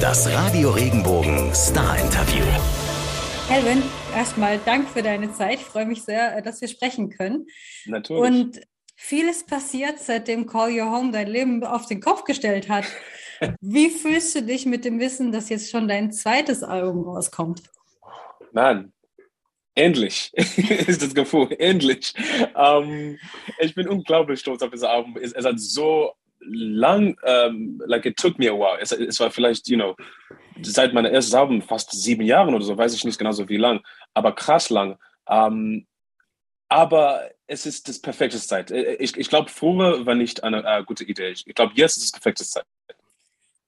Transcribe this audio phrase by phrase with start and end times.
[0.00, 2.44] Das Radio Regenbogen Star Interview.
[3.48, 3.82] Kelvin,
[4.14, 5.54] erstmal Dank für deine Zeit.
[5.54, 7.46] Ich freue mich sehr, äh, dass wir sprechen können.
[7.86, 8.22] Natürlich.
[8.22, 8.60] Und
[8.94, 12.84] vieles passiert, seitdem Call Your Home dein Leben auf den Kopf gestellt hat.
[13.60, 17.62] Wie fühlst du dich mit dem Wissen, dass jetzt schon dein zweites Album rauskommt?
[18.52, 18.92] Mann,
[19.74, 22.12] endlich ist das Gefühl, endlich.
[22.54, 23.18] Um,
[23.58, 25.16] ich bin unglaublich stolz auf dieses Album.
[25.20, 28.78] Es, es hat so lang, um, like it took me a while.
[28.80, 29.96] Es, es, war vielleicht, you know,
[30.62, 33.56] seit meinem ersten Album fast sieben Jahren oder so, weiß ich nicht genau so wie
[33.56, 33.80] lang,
[34.14, 34.98] aber krass lang.
[35.26, 35.86] Um,
[36.68, 38.70] aber es ist das perfekte Zeit.
[38.70, 41.30] Ich, ich glaube, früher war nicht eine äh, gute Idee.
[41.30, 42.66] Ich glaube, jetzt ist es perfekte Zeit.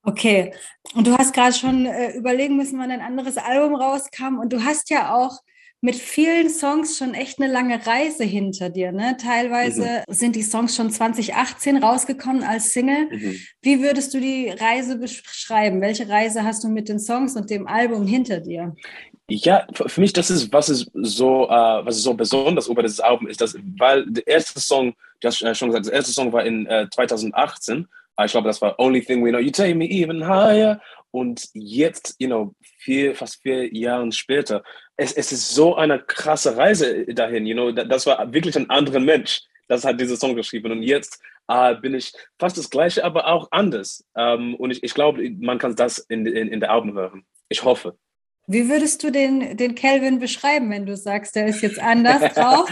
[0.03, 0.53] Okay.
[0.93, 4.39] Und du hast gerade schon äh, überlegen müssen, wann ein anderes Album rauskam.
[4.39, 5.39] Und du hast ja auch
[5.81, 8.91] mit vielen Songs schon echt eine lange Reise hinter dir.
[8.91, 9.17] Ne?
[9.19, 10.13] Teilweise mhm.
[10.13, 13.09] sind die Songs schon 2018 rausgekommen als Single.
[13.09, 13.35] Mhm.
[13.63, 15.81] Wie würdest du die Reise beschreiben?
[15.81, 18.75] Welche Reise hast du mit den Songs und dem Album hinter dir?
[19.27, 22.99] Ja, für mich, das ist, was ist so, uh, was ist so besonders über dieses
[22.99, 26.45] Album ist, dass, weil der erste Song, du hast schon gesagt, der erste Song war
[26.45, 27.87] in uh, 2018.
[28.19, 30.79] Uh, ich glaube, das war Only Thing We Know, You Take Me Even Higher.
[31.11, 34.63] Und jetzt, you know, vier, fast vier Jahre später,
[35.01, 38.99] es, es ist so eine krasse Reise dahin, you know, das war wirklich ein anderer
[38.99, 40.71] Mensch, das hat diese Song geschrieben.
[40.71, 41.19] Und jetzt
[41.51, 44.05] uh, bin ich fast das Gleiche, aber auch anders.
[44.15, 47.25] Ähm, und ich, ich glaube, man kann das in, in, in der Album hören.
[47.49, 47.97] Ich hoffe.
[48.45, 52.69] Wie würdest du den, den Calvin beschreiben, wenn du sagst, der ist jetzt anders drauf?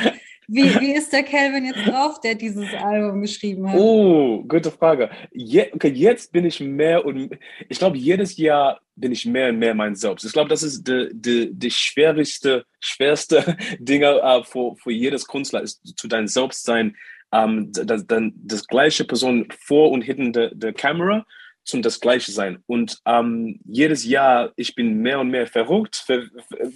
[0.47, 3.79] Wie, wie ist der Calvin jetzt drauf, der dieses Album geschrieben hat?
[3.79, 5.09] Oh, gute Frage.
[5.31, 9.59] Je, okay, jetzt bin ich mehr und ich glaube, jedes Jahr bin ich mehr und
[9.59, 10.25] mehr mein Selbst.
[10.25, 15.61] Ich glaube, das ist die, die, die schwierigste, schwerste Dinge uh, für, für jedes Künstler,
[15.61, 16.95] ist zu deinem Selbst sein,
[17.31, 21.25] um, das, das, gleiche Person vor und hinter der, der Kamera
[21.63, 22.63] zum das Gleiche sein.
[22.65, 26.05] Und ähm, jedes Jahr, ich bin mehr und mehr verrückt,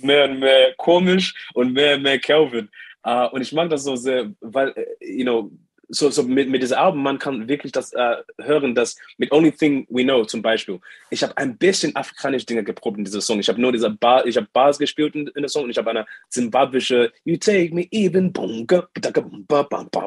[0.02, 2.70] mehr und mehr komisch und mehr und mehr Kelvin.
[3.06, 5.52] Uh, und ich mag das so sehr, weil, äh, you know,
[5.94, 9.52] so, so mit, mit diesem Album, man kann wirklich das uh, hören, dass mit Only
[9.52, 13.40] Thing We Know zum Beispiel, ich habe ein bisschen afrikanische Dinge geprobt in diesem Song.
[13.40, 15.78] Ich habe nur diese Bar, ich habe Bars gespielt in, in der Song und ich
[15.78, 18.88] habe eine zimbabwische You Take Me Even Bunga,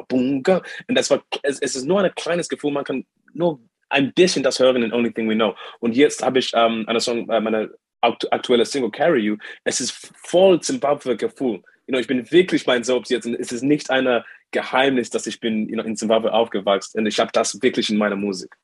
[0.07, 0.61] bunga.
[0.87, 3.59] Und das war, es, es ist nur ein kleines Gefühl, man kann nur
[3.89, 5.55] ein bisschen das hören in Only Thing We Know.
[5.79, 7.71] Und jetzt habe ich ähm, eine Song, äh, meine
[8.01, 9.37] aktuelle Single Carry You.
[9.63, 11.63] Es ist voll Zimbabwe-Gefühl.
[11.87, 15.27] You know, ich bin wirklich mein Selbst jetzt und es ist nicht ein Geheimnis, dass
[15.27, 18.55] ich bin in Zimbabwe aufgewachsen und ich habe das wirklich in meiner Musik.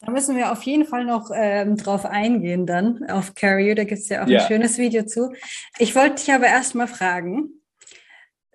[0.00, 3.84] Da müssen wir auf jeden Fall noch ähm, drauf eingehen dann, auf Carry You, da
[3.84, 4.42] gibt es ja auch yeah.
[4.42, 5.32] ein schönes Video zu.
[5.78, 7.50] Ich wollte dich aber erst mal fragen,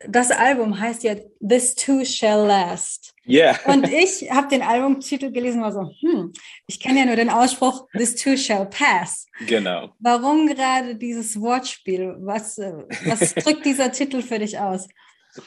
[0.07, 1.15] das Album heißt ja
[1.45, 3.13] This Too Shall Last.
[3.27, 3.59] Yeah.
[3.65, 6.33] Und ich habe den Albumtitel gelesen, war so, hm,
[6.67, 9.25] ich kenne ja nur den Ausspruch This Too Shall Pass.
[9.47, 9.93] Genau.
[9.99, 12.15] Warum gerade dieses Wortspiel?
[12.19, 12.73] Was, äh,
[13.05, 14.87] was drückt dieser Titel für dich aus?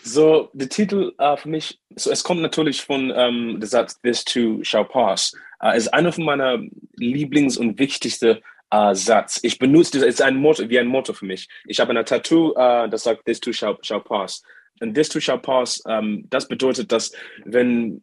[0.04, 4.00] So, der Titel uh, für mich, so, es kommt natürlich von um, ähm, der Satz
[4.00, 5.34] This Too Shall Pass.
[5.62, 6.62] Uh, ist einer von meiner
[6.96, 8.38] Lieblings- und wichtigsten
[8.72, 9.40] uh, Satz.
[9.42, 11.48] Ich benutze das, ist ein Motto, wie ein Motto für mich.
[11.66, 14.42] Ich habe ein Tattoo, das sagt, this too shall, shall pass.
[14.80, 17.12] Und this too shall pass, um, ähm, das bedeutet, dass
[17.44, 18.02] wenn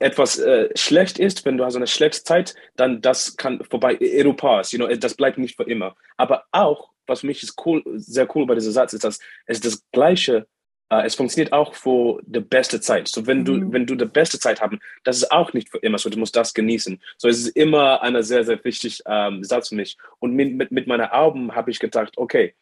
[0.00, 4.36] etwas äh, schlecht ist, wenn du hast eine schlechte Zeit, dann das kann vorbei, it'll
[4.36, 5.94] pass, you know, das bleibt nicht für immer.
[6.16, 9.60] Aber auch, was für mich ist cool, sehr cool bei diesem Satz, ist, dass es
[9.60, 10.46] das Gleiche
[10.90, 13.08] es funktioniert auch für die beste Zeit.
[13.08, 13.72] So, wenn du, mhm.
[13.72, 16.10] wenn du die beste Zeit haben, das ist auch nicht für immer so.
[16.10, 17.00] Du musst das genießen.
[17.16, 19.96] So, es ist immer ein sehr, sehr wichtig ähm, Satz für mich.
[20.18, 22.54] Und mit, mit, mit meiner Album habe ich gedacht, okay,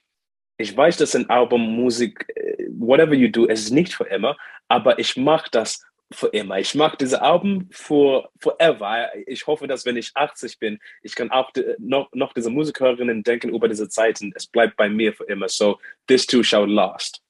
[0.57, 4.37] ich weiß, dass ein Album, Musik, äh, whatever you do, es ist nicht für immer,
[4.69, 6.59] aber ich mache das für immer.
[6.59, 9.09] Ich mache diese Alben für forever.
[9.27, 13.49] Ich hoffe, dass wenn ich 80 bin, ich kann auch noch, noch diese Musikerinnen denken
[13.49, 14.33] über diese Zeiten.
[14.35, 15.49] Es bleibt bei mir für immer.
[15.49, 17.23] So, this too shall last.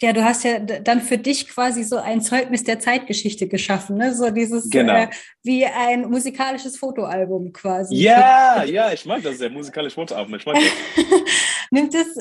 [0.00, 4.14] Ja, du hast ja dann für dich quasi so ein Zeugnis der Zeitgeschichte geschaffen, ne?
[4.14, 4.94] So dieses genau.
[4.94, 5.08] äh,
[5.42, 7.96] wie ein musikalisches Fotoalbum quasi.
[7.96, 10.36] Ja, ja, ich mag das sehr, musikalisches Fotoalbum.
[10.36, 11.04] Ich mag das.
[11.70, 12.16] Nimmt es,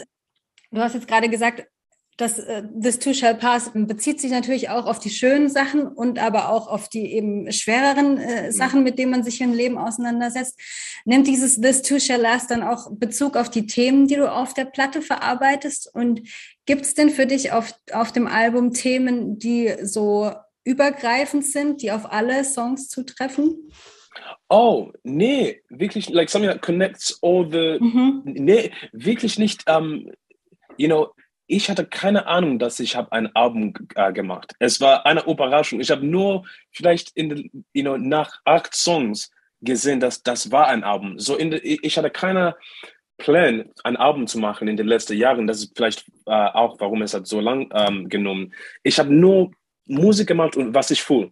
[0.72, 1.68] du hast jetzt gerade gesagt,
[2.20, 6.20] das äh, This Too Shall Pass bezieht sich natürlich auch auf die schönen Sachen und
[6.20, 8.52] aber auch auf die eben schwereren äh, mhm.
[8.52, 10.60] Sachen, mit denen man sich im Leben auseinandersetzt.
[11.06, 14.54] Nimmt dieses This Too Shall Last dann auch Bezug auf die Themen, die du auf
[14.54, 15.90] der Platte verarbeitest?
[15.94, 16.22] Und
[16.70, 20.32] gibt es denn für dich auf, auf dem Album Themen, die so
[20.64, 23.72] übergreifend sind, die auf alle Songs zutreffen?
[24.50, 28.22] Oh, nee, wirklich, like something that connects all the, mhm.
[28.24, 30.12] nee, wirklich nicht, um,
[30.78, 31.08] you know,
[31.48, 34.54] ich hatte keine Ahnung, dass ich habe ein Album äh, gemacht.
[34.60, 35.80] Es war eine Überraschung.
[35.80, 39.32] Ich habe nur vielleicht in, you know, nach acht Songs
[39.62, 41.18] gesehen, dass das war ein Album.
[41.18, 42.56] So in de, ich hatte keine
[43.20, 45.46] Plan, ein Album zu machen in den letzten Jahren.
[45.46, 48.54] Das ist vielleicht äh, auch, warum es hat so lang ähm, genommen.
[48.84, 49.52] Ich habe nur
[49.86, 51.32] Musik gemacht und was ich fühle.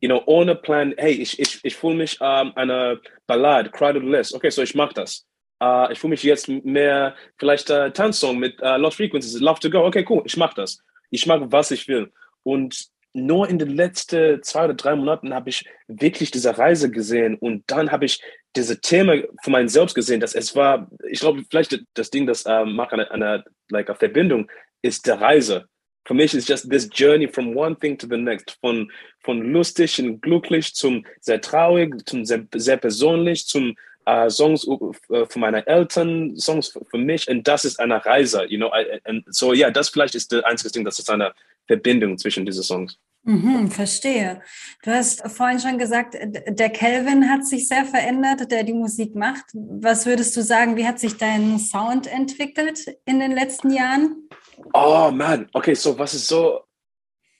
[0.00, 4.34] You know, ohne Plan, hey, ich, ich, ich fühle mich ähm, eine Ballade, the List.
[4.34, 5.26] Okay, so ich mache das.
[5.60, 9.70] Äh, ich fühle mich jetzt mehr, vielleicht äh, Tanzsong mit äh, Lost Frequencies, Love to
[9.70, 9.84] Go.
[9.86, 10.82] Okay, cool, ich mache das.
[11.10, 12.12] Ich mache, was ich will.
[12.42, 17.36] Und nur in den letzten zwei oder drei Monaten habe ich wirklich diese Reise gesehen
[17.36, 18.22] und dann habe ich
[18.56, 22.44] diese Thema von meinem Selbst gesehen, dass es war, ich glaube, vielleicht das Ding, das
[22.46, 24.50] ähm, macht eine, eine like, Verbindung,
[24.82, 25.66] ist der Reise.
[26.04, 30.00] Für mich ist just this journey from one thing to the next, von, von lustig
[30.00, 33.76] und glücklich zum sehr traurig, zum sehr, sehr persönlich, zum
[34.08, 34.92] uh, Songs uh,
[35.28, 38.72] von meinen Eltern, Songs für mich und das ist eine Reise, you know,
[39.04, 41.32] and so ja, yeah, das vielleicht ist das einzige Ding, das ist eine
[41.66, 42.98] Verbindung zwischen diesen Songs.
[43.24, 44.42] Mhm, verstehe.
[44.82, 49.44] Du hast vorhin schon gesagt, der Kelvin hat sich sehr verändert, der die Musik macht.
[49.54, 54.28] Was würdest du sagen, wie hat sich dein Sound entwickelt in den letzten Jahren?
[54.74, 56.62] Oh man, okay, so was ist so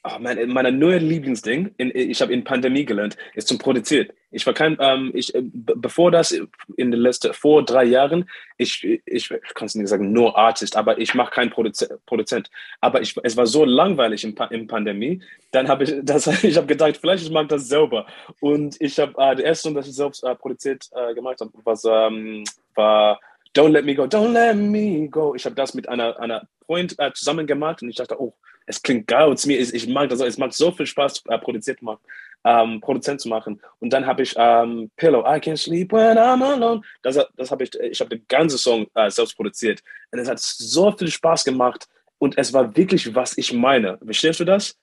[0.04, 4.08] Oh mein, meine neue Lieblingsding, in, ich habe in Pandemie gelernt, ist zum Produzieren.
[4.32, 8.28] Ich war kein, ähm, ich, äh, bevor das in den letzten, vor drei Jahren,
[8.58, 12.50] ich, ich, ich kann es nicht sagen, nur Artist, aber ich mache keinen Produz Produzent.
[12.80, 15.22] Aber ich, es war so langweilig in, in Pandemie,
[15.52, 18.06] dann habe ich, das, ich habe gedacht, vielleicht ich mag das selber.
[18.40, 21.52] Und ich habe, äh, der erste Song, das ich selbst äh, produziert äh, gemacht habe,
[21.62, 22.42] was, ähm,
[22.74, 23.20] war
[23.54, 25.34] Don't Let Me Go, Don't Let Me Go.
[25.36, 28.34] Ich habe das mit einer, einer Freund äh, zusammen gemacht und ich dachte, oh,
[28.66, 31.82] es klingt geil und mir ich mag das, es macht so viel Spaß, äh, produziert
[31.82, 32.00] machen,
[32.44, 33.60] ähm, Produzent zu machen.
[33.80, 36.82] Und dann habe ich ähm, Pillow, I can't sleep when I'm alone.
[37.02, 39.82] Das, das habe ich, ich habe den ganzen Song äh, selbst produziert.
[40.10, 41.88] Und es hat so viel Spaß gemacht
[42.18, 43.98] und es war wirklich, was ich meine.
[43.98, 44.76] Verstehst du das?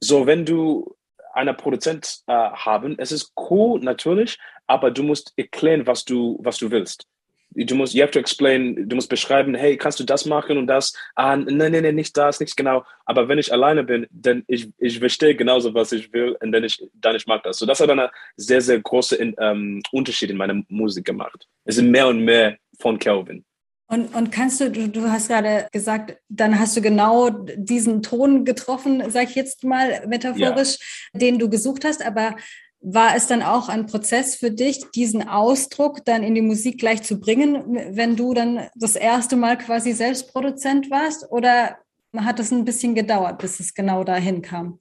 [0.00, 0.96] So, wenn du
[1.34, 6.58] einen Produzent äh, haben, es ist cool natürlich, aber du musst erklären, was du, was
[6.58, 7.06] du willst
[7.54, 10.66] du musst, you have to explain, du musst beschreiben, hey, kannst du das machen und
[10.66, 10.92] das?
[11.14, 12.84] Ah, nein, nein, nein, nicht das, nicht genau.
[13.04, 16.64] Aber wenn ich alleine bin, dann ich, ich verstehe genauso, was ich will und dann
[16.64, 17.58] ich, dann ich mag das.
[17.58, 21.46] So, das hat einen sehr, sehr großen ähm, Unterschied in meiner Musik gemacht.
[21.64, 23.44] Es sind mehr und mehr von Kelvin.
[23.88, 28.44] Und, und kannst du, du, du hast gerade gesagt, dann hast du genau diesen Ton
[28.44, 30.78] getroffen, sag ich jetzt mal metaphorisch,
[31.12, 31.18] ja.
[31.18, 32.36] den du gesucht hast, aber
[32.82, 37.02] war es dann auch ein Prozess für dich, diesen Ausdruck dann in die Musik gleich
[37.02, 41.30] zu bringen, wenn du dann das erste Mal quasi selbst Produzent warst?
[41.30, 41.76] Oder
[42.16, 44.78] hat es ein bisschen gedauert, bis es genau dahin kam?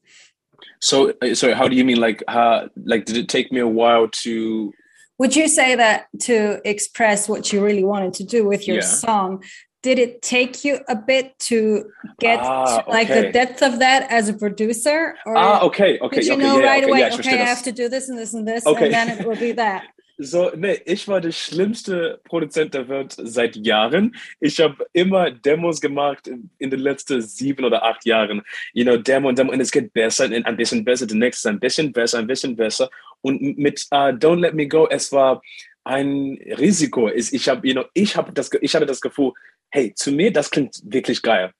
[0.79, 1.97] So, uh, sorry, how do you mean?
[1.97, 4.73] Like, uh, like, did it take me a while to?
[5.17, 8.85] Would you say that to express what you really wanted to do with your yeah.
[8.85, 9.43] song,
[9.81, 13.21] did it take you a bit to get ah, to, like okay.
[13.21, 16.59] the depth of that as a producer or ah okay okay did you okay, know
[16.59, 18.65] yeah, right okay, away yeah, okay i have to do this and this and this
[18.65, 18.85] okay.
[18.85, 19.83] and then it will be that
[20.21, 24.13] So, nee, ich war der schlimmste Produzent der Welt seit Jahren.
[24.41, 28.41] Ich habe immer Demos gemacht in den letzten sieben oder acht Jahren.
[28.73, 31.59] You know, Demo und Demo und es geht besser, ein bisschen besser, der nächste ein
[31.61, 32.89] bisschen besser, ein bisschen besser.
[33.21, 35.41] Und mit uh, Don't Let Me Go, es war
[35.85, 37.07] ein Risiko.
[37.07, 39.31] Ich habe, you know, ich habe das, ich hatte das Gefühl,
[39.69, 41.51] hey, zu mir, das klingt wirklich geil.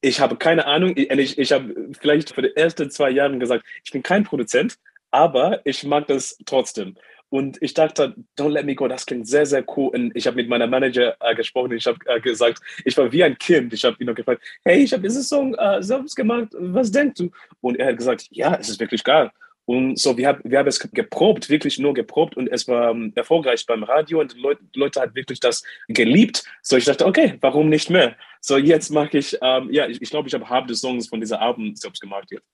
[0.00, 3.90] Ich habe keine Ahnung, ich, ich habe vielleicht für die ersten zwei Jahre gesagt, ich
[3.90, 4.78] bin kein Produzent,
[5.10, 6.96] aber ich mag das trotzdem.
[7.30, 9.90] Und ich dachte, Don't Let Me Go, das klingt sehr, sehr cool.
[9.94, 11.72] Und ich habe mit meiner Manager äh, gesprochen.
[11.72, 13.72] Ich habe äh, gesagt, ich war wie ein Kind.
[13.74, 16.48] Ich habe ihn noch gefragt, hey, ich habe diesen Song äh, selbst gemacht.
[16.52, 17.30] Was denkst du?
[17.60, 19.30] Und er hat gesagt, ja, es ist wirklich geil.
[19.68, 23.02] Und so, wir haben, wir haben es geprobt, wirklich nur geprobt und es war um,
[23.02, 26.42] ähm, erfolgreich beim Radio und die Leute, hat wirklich das geliebt.
[26.62, 28.16] So, ich dachte, okay, warum nicht mehr?
[28.40, 31.20] So, jetzt mache ich, ähm, ja, ich, ich glaube, ich habe halb des Songs von
[31.20, 32.46] dieser Album selbst gemacht jetzt.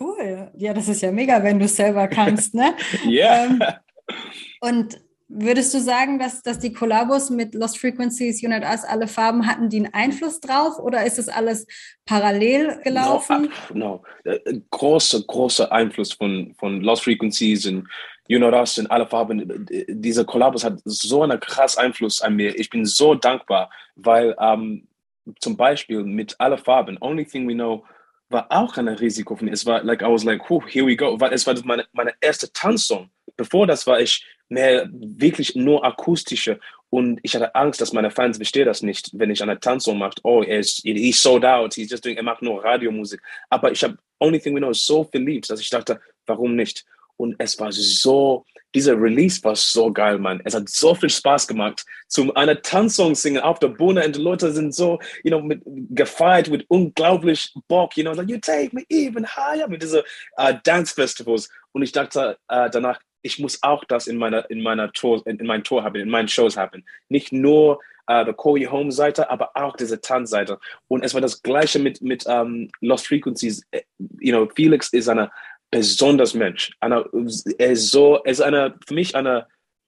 [0.00, 0.50] Cool.
[0.56, 2.74] Ja, das ist ja mega, wenn du es selber kannst, ne?
[3.04, 3.10] Ja.
[3.10, 3.44] yeah.
[3.44, 3.62] ähm,
[4.62, 5.03] und
[5.36, 9.68] Würdest du sagen, dass, dass die Kollabos mit Lost Frequencies, Unit Us, alle Farben hatten
[9.68, 11.66] die einen Einfluss drauf oder ist das alles
[12.06, 13.50] parallel gelaufen?
[13.72, 14.30] No, no.
[14.30, 17.88] Äh, großer, großer Einfluss von, von Lost Frequencies und
[18.28, 19.66] Unit Us und alle Farben.
[19.88, 22.56] Diese Kollabos hat so einen krass Einfluss an mir.
[22.56, 24.86] Ich bin so dankbar, weil ähm,
[25.40, 27.84] zum Beispiel mit alle Farben, Only Thing We Know,
[28.28, 29.52] war auch ein Risiko von mir.
[29.52, 32.52] Es war like, I was like, here we go, weil es war meine, meine erste
[32.52, 33.10] Tanzsong.
[33.36, 36.60] Bevor das war ich mehr wirklich nur akustische.
[36.90, 40.14] Und ich hatte Angst, dass meine Fans verstehen das nicht, wenn ich eine Tanzsong mache.
[40.22, 43.20] Oh, er ist he's sold out, he's just doing, er macht nur Radiomusik.
[43.50, 46.84] Aber ich habe Only Thing We Know so verliebt, dass ich dachte, warum nicht?
[47.16, 50.40] Und es war so, dieser Release war so geil, Mann.
[50.44, 54.20] Es hat so viel Spaß gemacht, zum einer Tanzsong singen auf der Bühne und die
[54.20, 58.74] Leute sind so, you know, mit, gefeiert mit unglaublich Bock, you know, like, you take
[58.74, 60.02] me even higher mit diesen
[60.38, 61.48] uh, Dance Festivals.
[61.72, 65.38] Und ich dachte uh, danach, ich muss auch das in meiner, in meiner Tour, in,
[65.38, 66.84] in meinen Tour haben, in meinen Shows haben.
[67.08, 70.58] Nicht nur the Call You Home Seite, aber auch diese Tanzseite.
[70.88, 73.66] Und es war das Gleiche mit, mit um, Lost Frequencies.
[74.20, 75.30] You know, Felix ist eine
[75.70, 76.70] besonders Mensch.
[76.80, 77.04] Eine,
[77.58, 79.46] er ist so, er ist eine, für mich eine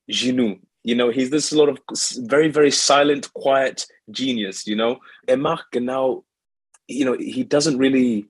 [0.09, 0.61] Genie.
[0.83, 1.79] You know, he's this sort of
[2.29, 5.01] very, very silent, quiet genius, you know.
[5.27, 6.25] Er macht genau,
[6.87, 8.29] you know, he doesn't really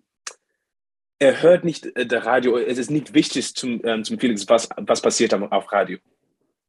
[1.19, 4.69] er hört nicht äh, der Radio, es ist nicht wichtig zum, ähm, zum Felix, was,
[4.77, 5.99] was passiert auf Radio.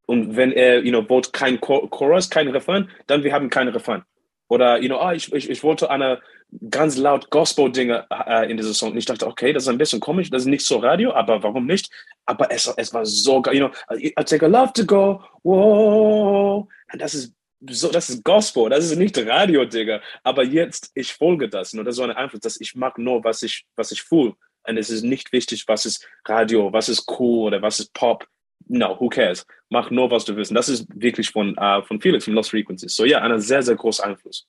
[0.05, 4.03] Und wenn er, you know, wollte kein Chorus, kein Refrain, dann wir haben kein Refrain.
[4.47, 6.21] Oder, you know, ah, ich, ich, ich wollte eine
[6.69, 8.91] ganz laut Gospel-Dinge äh, in dieser Song.
[8.91, 11.43] Und ich dachte, okay, das ist ein bisschen komisch, das ist nicht so Radio, aber
[11.43, 11.91] warum nicht?
[12.25, 16.67] Aber es, es war so geil, you know, I take a love to go, whoa.
[16.93, 20.01] Und das ist so, das ist Gospel, das ist nicht Radio, Digga.
[20.23, 21.73] Aber jetzt, ich folge das.
[21.73, 24.35] Und das ist so ein Einfluss, dass ich mag nur, was ich, was ich fühle.
[24.67, 28.27] Und es ist nicht wichtig, was ist Radio, was ist cool oder was ist Pop.
[28.67, 29.45] No, who cares?
[29.69, 30.51] Mach nur, was du willst.
[30.51, 32.95] Und das ist wirklich von, uh, von Felix, von Lost Frequencies.
[32.95, 34.45] So ja, ein sehr, sehr großer Einfluss.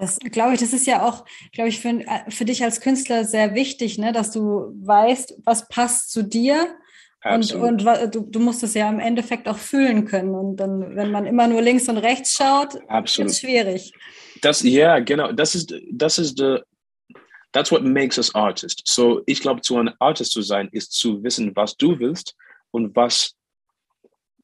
[0.00, 3.54] Das glaube ich, das ist ja auch, glaube ich, für, für dich als Künstler sehr
[3.54, 6.76] wichtig, ne, dass du weißt, was passt zu dir
[7.24, 7.84] und, und
[8.14, 10.34] du, du musst es ja im Endeffekt auch fühlen können.
[10.34, 13.92] Und dann, wenn man immer nur links und rechts schaut, ist es schwierig.
[14.40, 15.32] Das, ja, genau.
[15.32, 16.58] Das ist, das ist the,
[17.52, 18.82] that's what makes us artists.
[18.84, 22.36] So, ich glaube, zu einem Artist zu sein, ist zu wissen, was du willst
[22.70, 23.34] und was,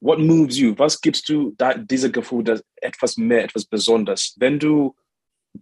[0.01, 0.75] what moves you?
[0.77, 4.35] Was gibst du da, diese Gefühl, dass etwas mehr, etwas Besonderes?
[4.39, 4.97] Wenn du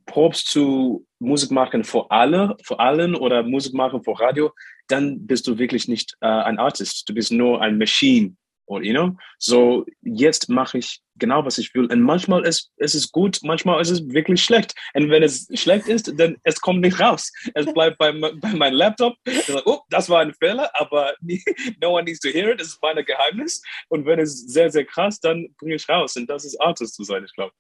[0.06, 4.50] probst zu Musik machen für alle, für allen oder Musik machen für Radio,
[4.92, 7.08] dann bist du wirklich nicht äh, ein Artist.
[7.08, 8.36] Du bist nur ein Machine.
[8.66, 9.16] Or, you know?
[9.38, 11.86] So, jetzt mache ich genau, was ich will.
[11.86, 14.74] Und manchmal ist, ist es gut, manchmal ist es wirklich schlecht.
[14.94, 17.32] Und wenn es schlecht ist, dann es kommt nicht raus.
[17.54, 19.16] Es bleibt bei, bei meinem Laptop.
[19.64, 21.14] Oh, das war ein Fehler, aber
[21.80, 22.60] no one needs to hear it.
[22.60, 23.62] Das ist mein Geheimnis.
[23.88, 26.16] Und wenn es sehr, sehr krass, dann bringe ich raus.
[26.16, 27.52] Und das ist Artist zu sein, ich glaube.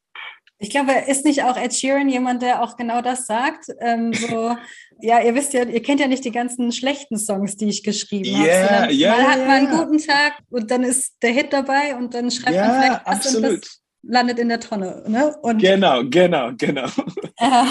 [0.62, 3.66] Ich glaube, ist nicht auch Ed Sheeran jemand, der auch genau das sagt?
[3.80, 4.56] Ähm, so,
[5.00, 8.40] ja, ihr wisst ja, ihr kennt ja nicht die ganzen schlechten Songs, die ich geschrieben
[8.40, 8.92] yeah, habe.
[8.92, 12.30] Yeah, mal hat man einen guten Tag und dann ist der Hit dabei und dann
[12.30, 13.50] schreibt yeah, man vielleicht was absolut.
[13.50, 15.04] und das landet in der Tonne.
[15.06, 15.34] Ne?
[15.42, 16.86] Und, genau, genau, genau.
[17.38, 17.64] Äh,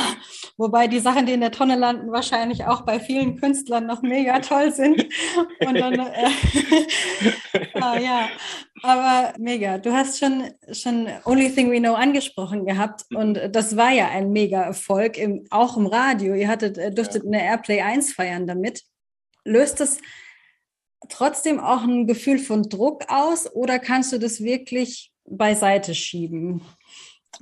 [0.58, 4.40] wobei die Sachen, die in der Tonne landen, wahrscheinlich auch bei vielen Künstlern noch mega
[4.40, 5.08] toll sind.
[5.66, 6.30] Und dann, äh,
[7.76, 8.28] ah, ja,
[8.82, 9.78] aber mega.
[9.78, 14.32] Du hast schon, schon Only Thing We Know angesprochen gehabt und das war ja ein
[14.32, 16.34] mega Erfolg, im, auch im Radio.
[16.34, 18.82] Ihr hattet, äh, durftet eine Airplay 1 feiern damit.
[19.46, 20.00] Löst das
[21.08, 26.62] trotzdem auch ein Gefühl von Druck aus oder kannst du das wirklich beiseite schieben?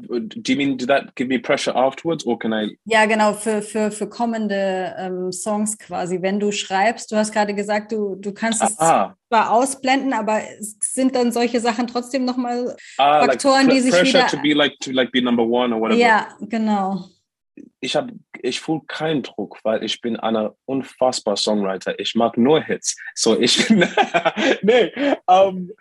[0.07, 2.77] Do you mean, did that give me pressure afterwards or can I?
[2.85, 6.21] Ja, genau, für, für, für kommende ähm, Songs quasi.
[6.21, 9.15] Wenn du schreibst, du hast gerade gesagt, du, du kannst es ah.
[9.27, 14.19] zwar ausblenden, aber sind dann solche Sachen trotzdem nochmal ah, Faktoren, like die sich pressure
[14.19, 14.27] wieder...
[14.27, 15.99] to be like, to like be number one or whatever.
[15.99, 17.05] Ja, genau.
[17.81, 21.99] Ich habe, ich fühle keinen Druck, weil ich bin einer unfassbar Songwriter.
[21.99, 22.95] Ich mag nur Hits.
[23.15, 23.69] So, ich,
[24.61, 24.91] nee,
[25.25, 25.71] um,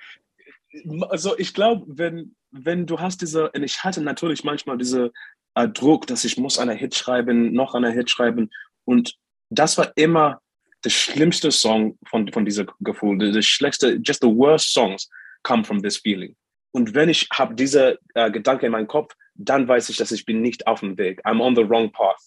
[1.11, 5.12] also ich glaube, wenn wenn du hast diese, und ich hatte natürlich manchmal diese
[5.54, 8.50] äh, Druck, dass ich muss eine Hit schreiben, noch eine Hit schreiben.
[8.85, 9.14] Und
[9.50, 10.40] das war immer
[10.85, 13.32] der schlimmste Song von, von diesem Gefühl.
[13.32, 15.08] Das schlechteste, just the worst songs
[15.42, 16.35] come from this feeling.
[16.70, 20.25] Und wenn ich habe diese äh, Gedanke in meinem Kopf, dann weiß ich, dass ich
[20.25, 21.25] bin nicht auf dem Weg.
[21.26, 22.20] I'm on the wrong path.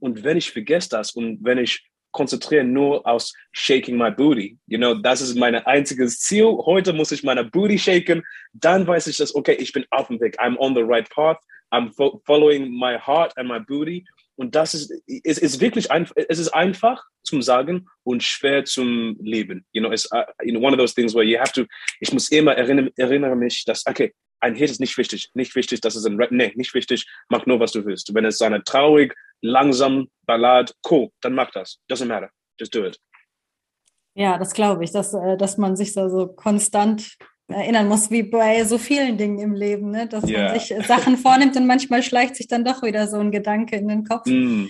[0.00, 4.58] Und wenn ich vergesse das und wenn ich konzentriere nur aus shaking my booty.
[4.66, 6.56] You know, das ist mein einziges Ziel.
[6.64, 8.22] Heute muss ich meine Booty shaken.
[8.52, 10.38] Dann weiß ich, dass, okay, ich bin auf dem Weg.
[10.40, 11.38] I'm on the right path.
[11.70, 14.04] I'm fo following my heart and my booty.
[14.38, 14.92] Und das ist,
[15.24, 19.66] es ist wirklich einfach, es ist einfach zum Sagen und schwer zum Leben.
[19.72, 21.64] You know, it's uh, you know, one of those things where you have to,
[21.98, 25.28] ich muss immer erinnern, erinnere mich, dass, okay, ein Hit ist nicht wichtig.
[25.34, 27.04] Nicht wichtig, dass es ein Rap, nee, nicht wichtig.
[27.28, 28.14] Mach nur, was du willst.
[28.14, 31.80] Wenn es eine traurig, langsam Ballad, cool, dann mach das.
[31.90, 32.30] Doesn't matter.
[32.60, 32.96] Just do it.
[34.14, 37.16] Ja, das glaube ich, dass, äh, dass man sich so, so konstant
[37.48, 40.06] erinnern muss, wie bei so vielen Dingen im Leben, ne?
[40.06, 40.52] dass yeah.
[40.52, 43.88] man sich Sachen vornimmt und manchmal schleicht sich dann doch wieder so ein Gedanke in
[43.88, 44.26] den Kopf.
[44.26, 44.66] Mm.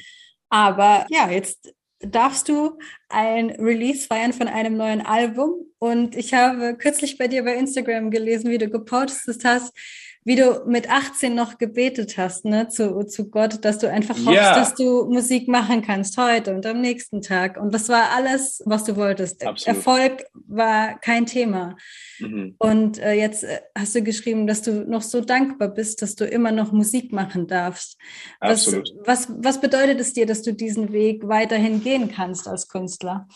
[0.49, 5.66] Aber ja, jetzt darfst du ein Release feiern von einem neuen Album.
[5.78, 9.76] Und ich habe kürzlich bei dir bei Instagram gelesen, wie du gepostet hast,
[10.25, 14.33] wie du mit 18 noch gebetet hast, ne, zu, zu Gott, dass du einfach hoffst,
[14.33, 14.55] ja.
[14.55, 17.57] dass du Musik machen kannst heute und am nächsten Tag.
[17.57, 19.47] Und das war alles, was du wolltest.
[19.47, 19.77] Absolut.
[19.77, 21.77] Erfolg war kein Thema.
[22.19, 22.57] Mhm.
[22.59, 26.25] Und äh, jetzt äh, hast du geschrieben, dass du noch so dankbar bist, dass du
[26.25, 27.97] immer noch Musik machen darfst.
[28.41, 28.93] Was, Absolut.
[29.05, 33.27] was, was bedeutet es dir, dass du diesen Weg weiterhin gehen kannst als Künstler?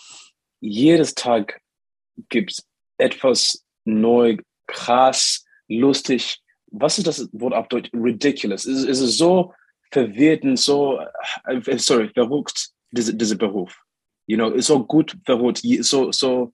[0.61, 1.61] Jedes Tag
[2.29, 2.67] gibt es
[2.99, 4.37] etwas neu,
[4.67, 6.42] krass, lustig.
[6.73, 7.91] Was ist das Wort auf Deutsch?
[7.93, 8.67] Ridiculous.
[8.67, 9.55] Es, es ist so
[9.93, 11.01] verwirrt und so,
[11.45, 13.79] äh, sorry, verrückt, dieser, dieser Beruf.
[14.27, 15.63] You know, ist so gut verrückt.
[15.81, 16.53] So, so,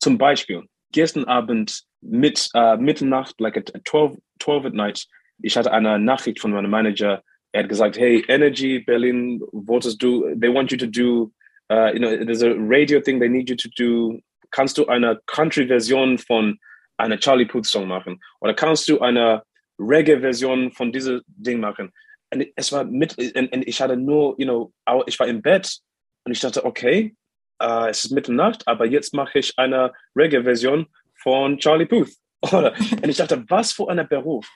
[0.00, 5.06] zum Beispiel, gestern Abend mit uh, Mitternacht, like at 12, 12 at night,
[5.42, 7.22] ich hatte eine Nachricht von meinem Manager.
[7.52, 11.32] Er hat gesagt, hey, Energy Berlin, wolltest du, they want you to do,
[11.72, 14.20] uh, you know, there's a radio thing they need you to do.
[14.50, 16.58] Kannst du eine Country-Version von
[16.96, 18.22] einer Charlie Puth-Song machen?
[18.40, 19.42] Oder kannst du eine
[19.78, 21.92] Reggae-Version von diesem Ding machen?
[22.32, 24.72] Und es war mit, und, und ich hatte nur, you know,
[25.06, 25.78] ich war im Bett
[26.24, 27.14] und ich dachte, okay,
[27.62, 30.86] uh, es ist Mitternacht, aber jetzt mache ich eine Reggae-Version
[31.22, 32.10] von Charlie Puth.
[32.52, 32.74] Oder?
[32.74, 34.48] Und ich dachte, was für ein Beruf.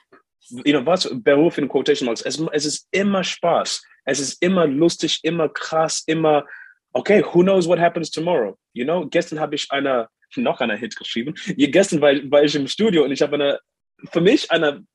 [0.49, 2.21] You know, was Beruf in Quotation Marks.
[2.21, 3.83] Es, es ist immer Spaß.
[4.05, 6.45] Es ist immer lustig, immer krass, immer,
[6.93, 8.57] okay, who knows what happens tomorrow?
[8.73, 11.33] You know, gestern habe ich eine, noch eine Hit geschrieben.
[11.55, 13.59] Gestern war, war ich im Studio und ich habe eine,
[14.11, 14.85] für mich eine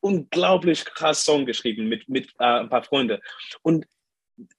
[0.00, 3.20] unglaublich krass Song geschrieben mit, mit uh, ein paar Freunden.
[3.62, 3.86] Und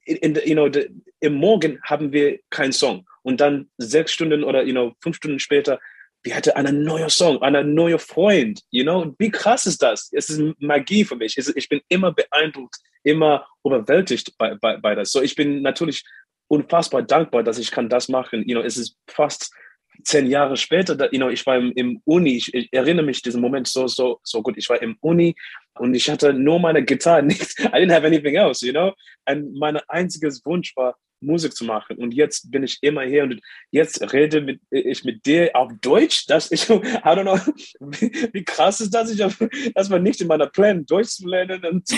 [0.05, 0.89] in, you know, the,
[1.19, 3.07] im Morgen haben wir keinen Song.
[3.23, 5.79] Und dann sechs Stunden oder you know, fünf Stunden später
[6.23, 10.09] wir hatten einen neuen Song, einen neuen Freund, you know, wie krass ist das?
[10.13, 11.37] Es ist Magie für mich.
[11.37, 15.11] Ich bin immer beeindruckt, immer überwältigt bei, bei, bei das.
[15.11, 16.03] So, ich bin natürlich
[16.47, 18.47] unfassbar dankbar, dass ich kann das machen.
[18.47, 19.53] You know, es ist fast
[20.03, 23.21] zehn Jahre später, da, you know, ich war im, im Uni, ich, ich, erinnere mich
[23.21, 24.57] diesen Moment so, so, so gut.
[24.57, 25.35] Ich war im Uni
[25.79, 27.57] und ich hatte nur meine Gitarre, nichts.
[27.59, 28.93] I didn't have anything else, you know.
[29.27, 31.97] Und mein einziges Wunsch war, Musik zu machen.
[31.97, 33.39] Und jetzt bin ich immer hier und
[33.69, 36.25] jetzt rede mit, ich mit dir auf Deutsch.
[36.27, 37.37] Das ich, I don't know,
[37.79, 39.11] wie, wie krass ist das?
[39.11, 41.63] Ich habe, das war nicht in meiner Plan, Deutsch zu lernen.
[41.65, 41.89] Und,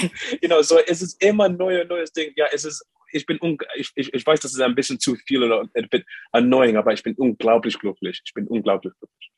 [0.41, 2.31] you know, so, es ist immer ein neues, neues Ding.
[2.35, 3.39] Ja, es ist, ich bin,
[3.75, 6.93] ich, ich, ich weiß, das ist ein bisschen zu viel oder ein bisschen annoying, aber
[6.93, 8.21] ich bin unglaublich glücklich.
[8.25, 9.31] Ich bin unglaublich glücklich.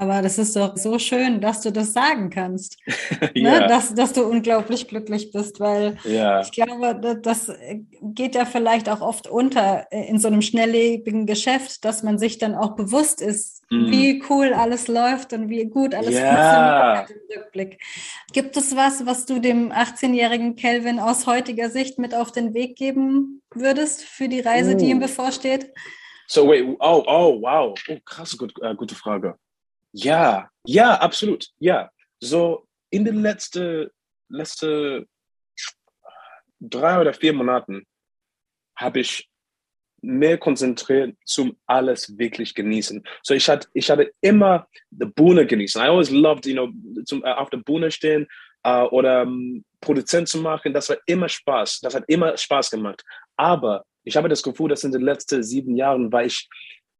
[0.00, 2.78] Aber das ist doch so schön, dass du das sagen kannst,
[3.34, 3.60] ja.
[3.60, 3.66] ne?
[3.66, 6.40] dass, dass du unglaublich glücklich bist, weil ja.
[6.40, 7.50] ich glaube, das
[8.00, 12.54] geht ja vielleicht auch oft unter in so einem schnelllebigen Geschäft, dass man sich dann
[12.54, 13.90] auch bewusst ist, mm.
[13.90, 16.94] wie cool alles läuft und wie gut alles ja.
[16.94, 17.82] funktioniert im Rückblick.
[18.32, 22.76] Gibt es was, was du dem 18-jährigen Kelvin aus heutiger Sicht mit auf den Weg
[22.76, 24.76] geben würdest für die Reise, uh.
[24.76, 25.72] die ihm bevorsteht?
[26.28, 29.36] So wait, oh, oh, wow, oh, krass, gut, äh, gute Frage.
[29.92, 31.48] Ja, ja, absolut.
[31.58, 31.90] Ja.
[32.20, 33.88] So in den letzten,
[34.28, 35.06] letzten
[36.60, 37.86] drei oder vier Monaten
[38.76, 39.28] habe ich
[40.00, 43.02] mehr konzentriert zum alles wirklich genießen.
[43.22, 45.82] So ich hatte, ich hatte immer die Bühne genießen.
[45.82, 46.70] I always loved, you know,
[47.04, 48.28] zum, uh, auf der Bühne stehen
[48.66, 50.72] uh, oder um, ähm, Produzent zu machen.
[50.72, 51.80] Das war immer Spaß.
[51.80, 53.02] Das hat immer Spaß gemacht.
[53.36, 56.48] Aber ich habe das Gefühl, dass in den letzten sieben Jahren war ich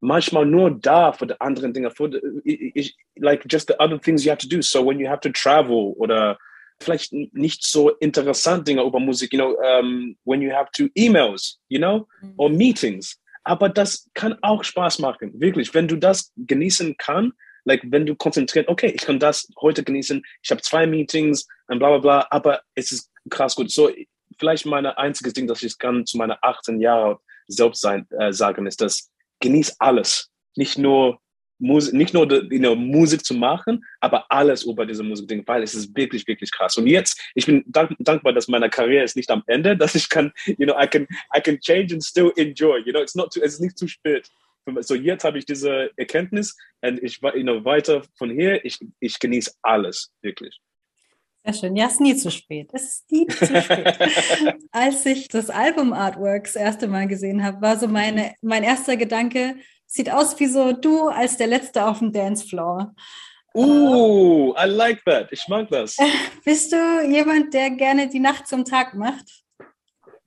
[0.01, 4.31] manchmal nur da für die anderen Dinge, für die, like just the other things you
[4.31, 4.63] have to do.
[4.63, 6.39] So when you have to travel oder
[6.81, 11.59] vielleicht nicht so interessant Dinge über Musik, you know, um, when you have to emails,
[11.69, 12.35] you know, mhm.
[12.37, 13.21] or meetings.
[13.45, 15.73] Aber das kann auch Spaß machen, wirklich.
[15.75, 20.23] Wenn du das genießen kannst, like wenn du konzentriert, okay, ich kann das heute genießen,
[20.43, 23.71] ich habe zwei Meetings und bla bla bla, aber es ist krass gut.
[23.71, 23.91] So,
[24.39, 28.67] vielleicht mein einziges Ding, das ich kann zu meiner 18 Jahre selbst sein, äh, sagen,
[28.67, 30.31] ist, dass genieß alles.
[30.57, 31.21] Nicht nur
[31.59, 35.75] Musik, nicht nur you know, Musik zu machen, aber alles über diese Musik, weil es
[35.75, 36.77] ist wirklich, wirklich krass.
[36.77, 40.09] Und jetzt, ich bin dank, dankbar, dass meine Karriere ist nicht am Ende, dass ich
[40.09, 42.79] kann, you know, I can, I can change and still enjoy.
[42.85, 44.29] You know, it's not too, es ist nicht zu spät.
[44.81, 49.19] So jetzt habe ich diese Erkenntnis und ich you know, weiter von hier, ich, ich
[49.19, 50.61] genieße alles, wirklich.
[51.45, 51.77] Sehr schön.
[51.77, 52.71] Ja, es ist nie zu spät.
[52.73, 53.99] Es ist nie zu spät.
[54.71, 59.57] Als ich das Album-Artwork das erste Mal gesehen habe, war so meine, mein erster Gedanke,
[59.87, 62.95] sieht aus wie so du als der Letzte auf dem Dancefloor.
[63.55, 65.33] Uh, I like that.
[65.33, 65.97] Ich mag das.
[66.45, 66.77] Bist du
[67.11, 69.25] jemand, der gerne die Nacht zum Tag macht?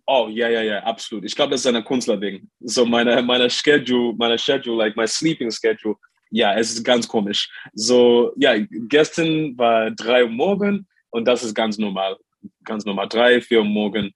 [0.07, 1.23] Oh, ja, ja, ja, absolut.
[1.23, 2.49] Ich glaube, das ist ein Künstlerding.
[2.59, 5.95] So meine, meine Schedule, meine Schedule, like my sleeping schedule.
[6.31, 7.49] Ja, es ist ganz komisch.
[7.73, 12.17] So, ja, gestern war drei Uhr morgen und das ist ganz normal.
[12.63, 13.07] Ganz normal.
[13.07, 14.13] Drei, vier Uhr morgen.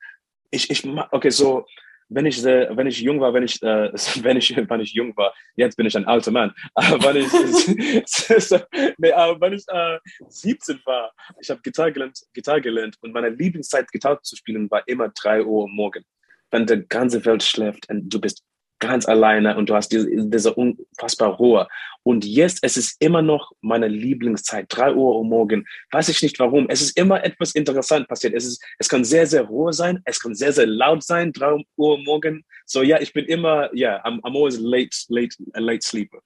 [0.49, 1.65] Ich, ich, okay, so,
[2.09, 3.91] wenn ich, wenn ich jung war, wenn ich, äh,
[4.23, 7.31] wenn ich, wenn ich jung war, jetzt bin ich ein alter Mann, aber wenn ich,
[8.97, 13.29] nee, aber wenn ich äh, 17 war, ich habe Gitarre gelernt, Gitarre gelernt und meine
[13.29, 16.03] Lieblingszeit, Gitarre zu spielen, war immer drei Uhr morgen.
[16.51, 18.43] Wenn die ganze Welt schläft und du bist
[18.85, 21.67] ganz alleine und du hast diese, diese unfassbar Ruhe.
[22.03, 25.65] Und jetzt, es ist immer noch meine Lieblingszeit, drei Uhr am Morgen.
[25.91, 26.67] Weiß ich nicht warum.
[26.69, 28.33] Es ist immer etwas interessant passiert.
[28.35, 30.01] Es ist, es kann sehr, sehr Ruhe sein.
[30.05, 32.45] Es kann sehr, sehr laut sein, drei Uhr am Morgen.
[32.65, 36.19] So, ja, ich bin immer, ja, yeah, I'm, I'm always late, late, a late sleeper.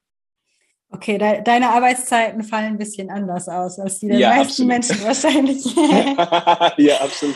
[0.91, 4.71] Okay, de deine Arbeitszeiten fallen ein bisschen anders aus als die der Ja, meisten absolut.
[4.71, 5.75] Menschen wahrscheinlich.
[6.77, 7.35] ja, absolut.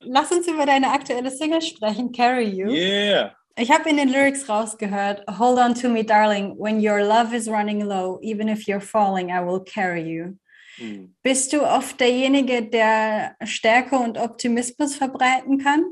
[0.00, 2.68] Lass uns über deine aktuelle Single sprechen, Carry You.
[2.70, 3.36] Yeah.
[3.58, 7.48] Ich habe in den Lyrics rausgehört, Hold on to me, darling, when your love is
[7.48, 10.38] running low, even if you're falling, I will carry you.
[10.76, 11.14] Hm.
[11.22, 15.84] Bist du oft derjenige, der Stärke und Optimismus verbreiten kann?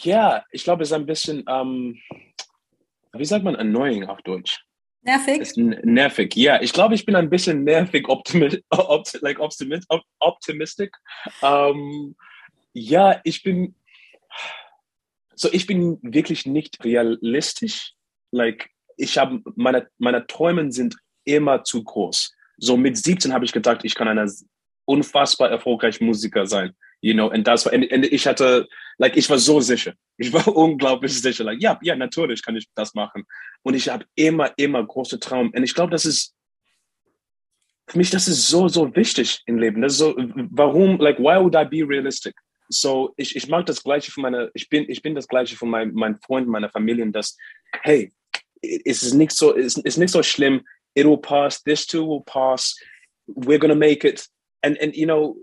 [0.00, 1.96] Ja, ich glaube, es ist ein bisschen, ähm,
[3.12, 4.64] wie sagt man, annoying auf Deutsch?
[5.02, 5.40] Nervig?
[5.40, 6.34] Ist nervig.
[6.36, 10.94] Ja, ich glaube, ich bin ein bisschen nervig optimi opt like optimist op optimistic.
[11.42, 12.14] Ähm,
[12.72, 13.74] ja, ich bin,
[15.34, 17.92] so ich bin wirklich nicht realistisch.
[18.30, 22.34] Like, ich habe, meine, meine Träume sind immer zu groß.
[22.58, 24.30] So mit 17 habe ich gedacht, ich kann ein
[24.84, 26.74] unfassbar erfolgreicher Musiker sein.
[27.00, 29.94] You know, und das war, und, und ich hatte, like, ich war so sicher.
[30.18, 31.44] Ich war unglaublich sicher.
[31.44, 33.24] Like, ja, ja, natürlich kann ich das machen.
[33.62, 35.50] Und ich habe immer, immer große Traum.
[35.50, 36.34] Und ich glaube, das ist,
[37.88, 39.82] für mich, das ist so, so wichtig im Leben.
[39.82, 42.34] Das ist so, warum, like, why would I be realistic?
[42.72, 45.70] So, ich, ich mag das Gleiche von meiner, ich bin, ich bin das Gleiche von
[45.70, 47.36] meinen, meinen Freunden, meiner Familie, dass,
[47.82, 48.12] hey,
[48.62, 50.62] es ist nicht so, es ist nicht so schlimm.
[50.94, 51.62] It will pass.
[51.62, 52.76] This too will pass.
[53.26, 54.26] We're gonna make it.
[54.62, 55.36] And, and, you know,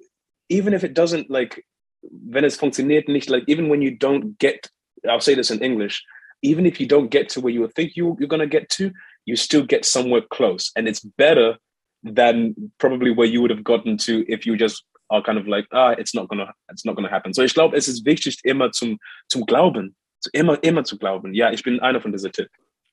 [0.50, 1.66] even if it doesn't, like,
[2.02, 4.70] wenn es funktioniert nicht, like, even when you don't get,
[5.08, 6.04] I'll say this in English,
[6.42, 8.92] even if you don't get to where you think you, you're going to get to,
[9.26, 10.72] you still get somewhere close.
[10.76, 11.58] And it's better
[12.04, 15.68] than probably where you would have gotten to if you just are kind of like,
[15.72, 17.34] ah, it's not gonna, it's not gonna happen.
[17.34, 19.96] So ich glaube, es ist wichtig, immer zum, zum Glauben,
[20.34, 21.34] immer, immer zu glauben.
[21.34, 22.50] Ja, ich bin einer von diesen Tipp.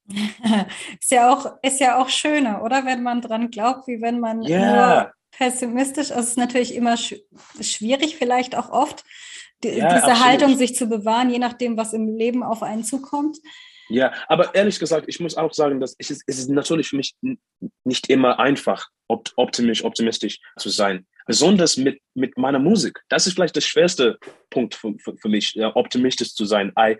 [1.01, 2.85] ist, ja auch, ist ja auch schöner, oder?
[2.85, 6.11] Wenn man dran glaubt, wie wenn man nur pessimistisch.
[6.11, 7.15] Also es ist natürlich immer sch
[7.61, 9.05] schwierig, vielleicht auch oft,
[9.63, 10.25] die, Ja, diese absolut.
[10.25, 13.39] Haltung sich zu bewahren, je nachdem, was im Leben auf einen zukommt.
[13.89, 16.97] Ja, aber ehrlich gesagt, ich muss auch sagen, dass es ist, es ist natürlich für
[16.97, 17.15] mich
[17.85, 21.07] nicht immer einfach, opt optimistisch, optimistisch zu sein.
[21.27, 23.01] Besonders mit, mit meiner Musik.
[23.09, 26.73] Das ist vielleicht der schwerste Punkt für, für, für mich, optimistisch zu sein.
[26.79, 26.97] I,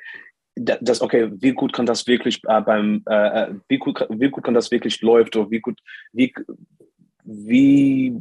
[0.57, 4.29] da- das, okay, wie gut kann das wirklich äh, beim, äh, äh, wie, gut, wie
[4.31, 5.79] gut kann das wirklich läuft oder wie gut,
[6.13, 6.35] wie,
[7.25, 8.13] wie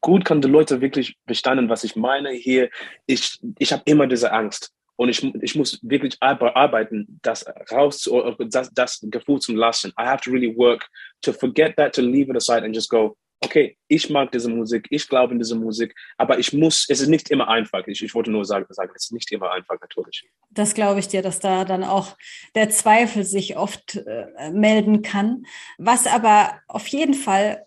[0.00, 2.70] gut kann die Leute wirklich verstanden, was ich meine hier.
[3.06, 4.72] Ich, ich habe immer diese Angst.
[4.96, 8.08] Und ich, ich muss wirklich arbe- arbeiten, das raus,
[8.48, 9.92] das, das Gefühl zu lassen.
[10.00, 10.88] I have to really work
[11.22, 14.86] to forget that, to leave it aside and just go, okay, ich mag diese Musik,
[14.90, 17.86] ich glaube in diese Musik, aber ich muss, es ist nicht immer einfach.
[17.86, 20.24] Ich, ich wollte nur sagen, sagen, es ist nicht immer einfach, natürlich.
[20.50, 22.16] Das glaube ich dir, dass da dann auch
[22.54, 25.44] der Zweifel sich oft äh, melden kann.
[25.78, 27.66] Was aber auf jeden Fall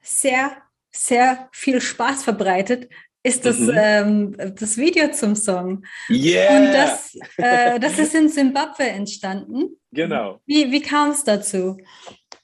[0.00, 0.56] sehr,
[0.90, 2.88] sehr viel Spaß verbreitet,
[3.22, 3.72] ist das, Mhm.
[3.74, 5.84] ähm, das Video zum Song.
[6.08, 6.56] Yeah!
[6.56, 9.76] Und das, äh, das ist in Simbabwe entstanden.
[9.90, 10.40] genau.
[10.46, 11.76] Wie, wie kam es dazu?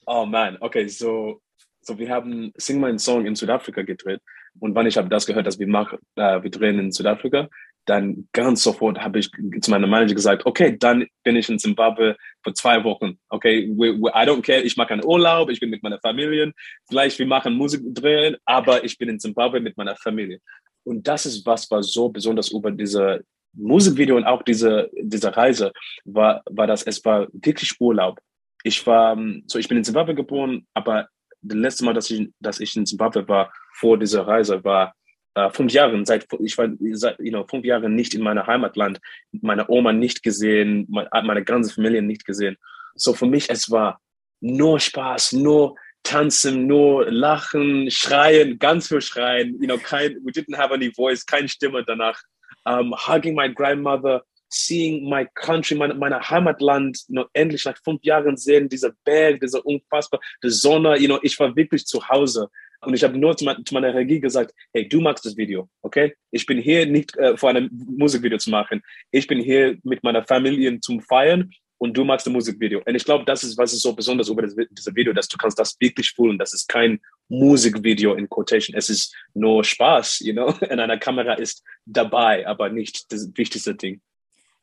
[0.07, 1.41] Oh man, okay, so,
[1.85, 4.21] so wir haben Sing My Song in Südafrika gedreht.
[4.61, 7.49] Und wann ich habe das gehört, dass wir machen, äh, wir drehen in Südafrika,
[7.87, 12.17] dann ganz sofort habe ich zu meinem Manager gesagt, okay, dann bin ich in Zimbabwe
[12.43, 13.19] für zwei Wochen.
[13.29, 16.53] Okay, we, we, I don't care, ich mache einen Urlaub, ich bin mit meiner Familie,
[16.89, 20.41] vielleicht wir machen Musik drehen, aber ich bin in Zimbabwe mit meiner Familie.
[20.85, 25.73] Und das ist was war so besonders über diese Musikvideo und auch diese, diese Reise
[26.05, 28.21] war, war das, es war wirklich Urlaub.
[28.63, 31.09] Ich war, ähm, so ich bin in Zimbabwe geboren, aber
[31.45, 34.95] das letzte Mal, dass ich, dass ich in Zimbabwe war, vor dieser Reise, war
[35.35, 36.05] äh, fünf Jahre.
[36.07, 39.01] Seit, ich war seit you know, fünf Jahre nicht in meinem Heimatland,
[39.33, 42.57] meine Oma nicht gesehen, meine, meine ganze Familie nicht gesehen.
[42.95, 44.01] So für mich, es war
[44.41, 49.61] nur Spaß, nur tanzen, nur lachen, schreien, ganz viel schreien.
[49.61, 52.21] You know, kein, we didn't have any voice, keine Stimme danach.
[52.67, 54.23] Um, hugging my grandmother,
[54.55, 59.41] seeing my country, meine, meine Heimatland, you know, endlich nach fünf Jahren sehen, dieser Berg,
[59.41, 62.49] dieser unfassbar, die Sonne, you know, ich war wirklich zu Hause.
[62.81, 65.69] Und ich habe nur zu, mein, zu meiner Regie gesagt, hey, du magst das Video,
[65.83, 66.15] okay?
[66.31, 68.83] Ich bin hier nicht äh, für ein Musikvideo zu machen.
[69.11, 72.83] Ich bin hier mit meiner Familie zum Feiern und du magst das Musikvideo.
[72.85, 75.59] Und ich glaube, das ist, was ist so besonders über dieses Video, dass du kannst
[75.59, 76.39] das wirklich fühlen.
[76.39, 78.77] Das ist kein Musikvideo in Quotation.
[78.77, 80.47] Es ist nur Spaß, you know?
[80.61, 84.01] Und eine Kamera ist dabei, aber nicht das wichtigste Ding.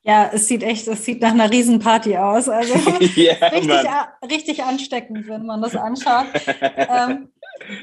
[0.03, 2.49] Ja, es sieht echt, es sieht nach einer Riesenparty aus.
[2.49, 2.73] Also
[3.17, 3.71] yeah, richtig,
[4.31, 6.25] richtig ansteckend, wenn man das anschaut.
[6.59, 7.29] ähm,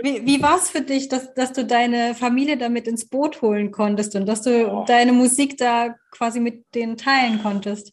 [0.03, 3.71] wie wie war es für dich, dass, dass du deine Familie damit ins Boot holen
[3.71, 4.85] konntest und dass du Oh.
[4.87, 7.93] deine Musik da quasi mit denen teilen konntest?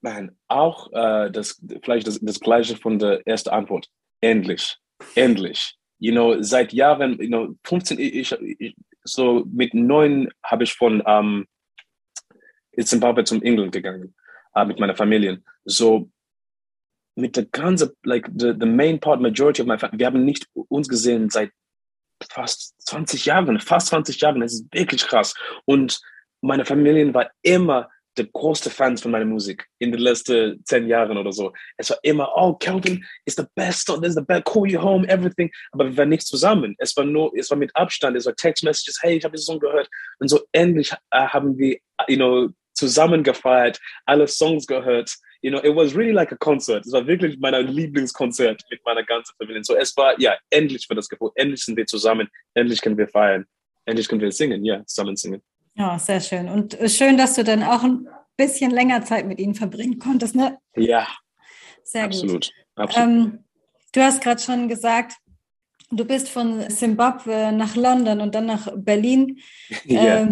[0.00, 3.86] Man, auch äh, das, vielleicht das, das Gleiche von der ersten Antwort.
[4.20, 4.76] Endlich,
[5.14, 5.76] endlich.
[6.00, 11.02] You know, seit Jahren, you know, 15, ich, ich so mit neun habe ich von
[11.06, 11.46] ähm,
[12.72, 14.14] in Zimbabwe zum England gegangen
[14.54, 15.42] äh, mit meiner Familie.
[15.64, 16.10] So
[17.14, 20.46] mit der ganzen, like the, the main part, majority of my family, wir haben nicht
[20.68, 21.50] uns gesehen seit
[22.30, 24.40] fast 20 Jahren, fast 20 Jahren.
[24.40, 25.34] Das ist wirklich krass.
[25.64, 26.00] Und
[26.40, 31.16] meine Familie war immer der größte Fans von meiner Musik in den letzten zehn Jahren
[31.16, 31.52] oder so.
[31.78, 35.08] Es war immer, oh, Calvin is the best, this is the best, call you home,
[35.08, 35.50] everything.
[35.72, 36.74] Aber wir waren nicht zusammen.
[36.78, 39.46] Es war nur, es war mit Abstand, es war Text Messages, hey, ich habe diesen
[39.46, 39.88] Song gehört.
[40.18, 42.50] Und so endlich äh, haben wir, you know,
[42.82, 45.14] zusammen gefeiert, alle Songs gehört.
[45.40, 46.84] You know, it was really like a concert.
[46.84, 49.62] Es war wirklich mein Lieblingskonzert mit meiner ganzen Familie.
[49.64, 53.08] So, es war, ja, endlich für das Gefühl, endlich sind wir zusammen, endlich können wir
[53.08, 53.44] feiern,
[53.84, 55.42] endlich können wir singen, ja, zusammen singen.
[55.74, 56.48] Ja, sehr schön.
[56.48, 60.58] Und schön, dass du dann auch ein bisschen länger Zeit mit ihnen verbringen konntest, ne?
[60.76, 61.06] Ja.
[61.84, 62.50] Sehr absolut, gut.
[62.76, 63.08] Absolut.
[63.08, 63.38] Ähm,
[63.92, 65.14] du hast gerade schon gesagt,
[65.90, 69.40] du bist von Zimbabwe nach London und dann nach Berlin
[69.88, 70.26] äh,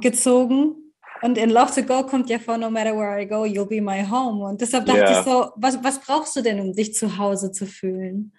[0.00, 0.87] gezogen.
[1.22, 3.80] Und in Love to Go kommt ja vor, no matter where I go, you'll be
[3.80, 4.44] my home.
[4.44, 5.18] Und deshalb dachte Ja.
[5.18, 8.32] ich so, was, was brauchst du denn, um dich zu Hause zu fühlen?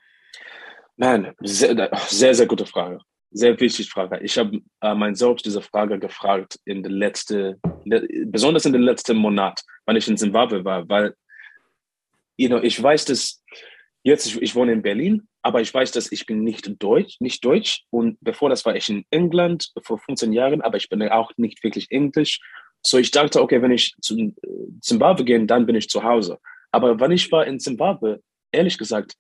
[0.95, 2.99] Man, sehr, sehr, sehr gute Frage.
[3.31, 4.19] Sehr wichtige Frage.
[4.21, 8.81] Ich habe äh, mein selbst diese Frage gefragt in der letzte, le, besonders in den
[8.81, 11.13] letzten Monat, weil ich in Zimbabwe war, weil
[12.37, 13.43] you know, ich weiß, dass
[14.03, 17.43] jetzt ich, ich wohne in Berlin, aber ich weiß, dass ich bin nicht Deutsch, nicht
[17.43, 21.31] Deutsch und bevor das war ich in England vor 15 Jahren, aber ich bin auch
[21.37, 22.39] nicht wirklich Englisch.
[22.81, 24.33] So ich dachte, okay, wenn ich zu äh,
[24.81, 26.39] Zimbabwe gehe, dann bin ich zu Hause.
[26.71, 29.15] Aber wenn ich war in Zimbabwe, ehrlich gesagt,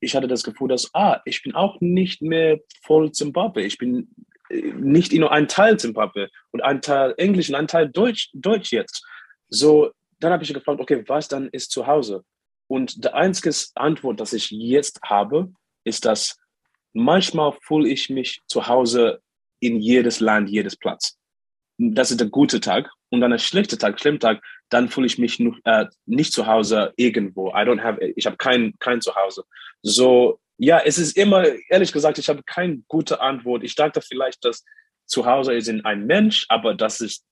[0.00, 3.62] ich hatte das Gefühl, dass, ah, ich bin auch nicht mehr voll Zimbabwe.
[3.62, 4.08] Ich bin
[4.48, 8.72] äh, nicht nur ein Teil Zimbabwe und ein Teil Englisch und ein Teil Deutsch, Deutsch
[8.72, 9.04] jetzt.
[9.48, 12.24] So, dann habe ich gefragt, okay, was dann ist zu Hause?
[12.66, 15.52] Und die einzige Antwort, das ich jetzt habe,
[15.84, 16.36] ist, dass
[16.92, 19.20] manchmal fühle ich mich zu Hause
[19.60, 21.19] in jedes Land, jedes Platz.
[21.82, 22.90] Das ist der gute Tag.
[23.08, 26.46] Und dann der schlechte Tag, schlimme Tag, dann fühle ich mich noch, äh, nicht zu
[26.46, 27.48] Hause irgendwo.
[27.50, 29.44] I don't have, ich habe kein, kein Zuhause.
[29.82, 33.64] So, ja, es ist immer, ehrlich gesagt, ich habe keine gute Antwort.
[33.64, 34.64] Ich dachte vielleicht, dass
[35.06, 37.24] zu Hause ist in ein Mensch, aber das ist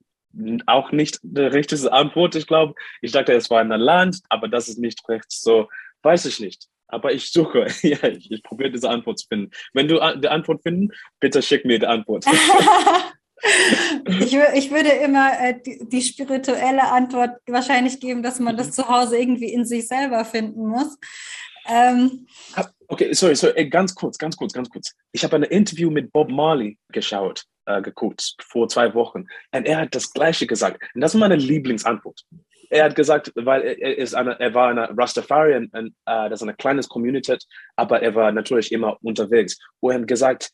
[0.66, 2.74] auch nicht die richtige Antwort, ich glaube.
[3.02, 5.30] Ich dachte, es war ein Land, aber das ist nicht recht.
[5.30, 5.68] So,
[6.02, 6.68] weiß ich nicht.
[6.86, 9.50] Aber ich suche, ja, ich, ich probiere diese Antwort zu finden.
[9.74, 10.88] Wenn du die Antwort finden,
[11.20, 12.24] bitte schick mir die Antwort.
[14.20, 18.88] ich, ich, würde immer äh, die, die, spirituelle Antwort wahrscheinlich geben, dass man das zu
[18.88, 20.98] Hause irgendwie in sich selber finden muss.
[21.68, 22.26] Ähm,
[22.88, 24.94] okay, sorry, sorry, ganz kurz, ganz kurz, ganz kurz.
[25.12, 29.26] Ich habe ein Interview mit Bob Marley geschaut, äh, geguckt, vor zwei Wochen.
[29.52, 30.82] Und er hat das Gleiche gesagt.
[30.94, 32.24] Und das ist meine Lieblingsantwort.
[32.70, 36.42] Er hat gesagt, weil er, ist eine, er war eine Rastafarian, und, äh, das ist
[36.42, 37.36] eine kleine Community,
[37.76, 39.58] aber er war natürlich immer unterwegs.
[39.80, 40.50] Und er hat gesagt,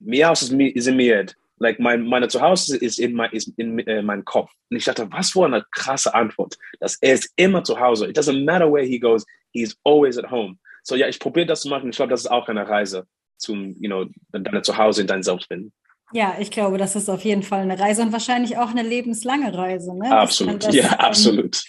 [0.00, 1.26] mir aus ist, mir,
[1.58, 4.50] like mein, meine Zuhause ist in, mein, ist in äh, meinem Kopf.
[4.70, 8.08] Und ich dachte, was für eine krasse Antwort, dass er ist immer zu Hause.
[8.08, 10.58] It doesn't matter where he goes, he's always at home.
[10.82, 11.90] So ja, ich probiere das zu machen.
[11.90, 15.46] Ich glaube, das ist auch eine Reise zum, you know, deine Zuhause in dein Selbst
[15.46, 15.72] finden.
[16.12, 19.52] Ja, ich glaube, das ist auf jeden Fall eine Reise und wahrscheinlich auch eine lebenslange
[19.56, 19.94] Reise.
[19.94, 20.10] Ne?
[20.10, 21.64] Absolut, das, ja, ähm, absolut.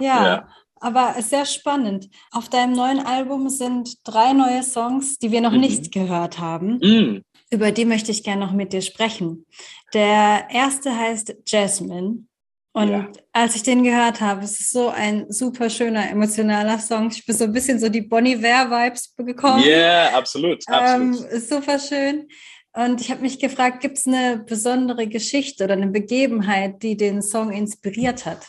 [0.00, 0.48] Ja, ja,
[0.80, 2.08] aber sehr spannend.
[2.32, 5.60] Auf deinem neuen Album sind drei neue Songs, die wir noch mhm.
[5.60, 6.78] nicht gehört haben.
[6.82, 7.22] Mhm.
[7.50, 9.46] Über die möchte ich gerne noch mit dir sprechen.
[9.94, 12.24] Der erste heißt Jasmine.
[12.72, 13.10] Und ja.
[13.32, 17.10] als ich den gehört habe, es ist so ein super schöner, emotionaler Song.
[17.10, 19.64] Ich bin so ein bisschen so die Bonnie Ware-Vibes bekommen.
[19.64, 20.62] Ja, yeah, absolut.
[20.68, 21.32] absolut.
[21.32, 22.28] Ähm, super schön.
[22.74, 27.22] Und ich habe mich gefragt, gibt es eine besondere Geschichte oder eine Begebenheit, die den
[27.22, 28.46] Song inspiriert hat?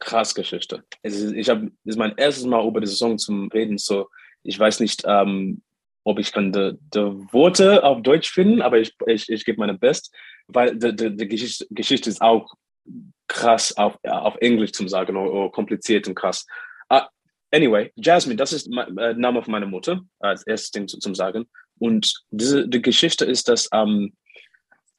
[0.00, 0.82] Krass Geschichte.
[1.02, 3.78] Ist, ich habe, das ist mein erstes Mal über diesen Song zum Reden.
[3.78, 4.08] So,
[4.42, 5.62] ich weiß nicht, ähm,
[6.04, 6.76] ob ich kann die,
[7.32, 10.14] Worte auf Deutsch finden, aber ich, ich, ich gebe meine Best,
[10.48, 12.54] weil die, die, die Geschichte, Geschichte ist auch
[13.28, 16.46] krass auf, auf Englisch zum sagen oder, oder kompliziert und krass.
[16.92, 17.00] Uh,
[17.50, 21.14] anyway, Jasmine, das ist der äh, Name von meiner Mutter, als erstes Ding zu, zum
[21.14, 21.48] Sagen.
[21.78, 24.12] Und diese die Geschichte ist, dass ähm,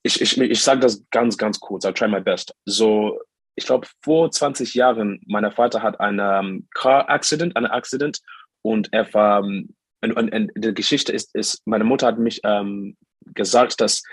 [0.03, 2.53] ich, ich, ich sage das ganz, ganz kurz, I'll try my best.
[2.65, 3.19] So,
[3.55, 8.19] ich glaube, vor 20 Jahren, mein Vater hat einen um, Car Accident, einen Accident
[8.61, 12.41] und er war, um, und, und, und, die Geschichte ist, ist, meine Mutter hat mich
[12.43, 12.97] ähm,
[13.33, 14.03] gesagt, dass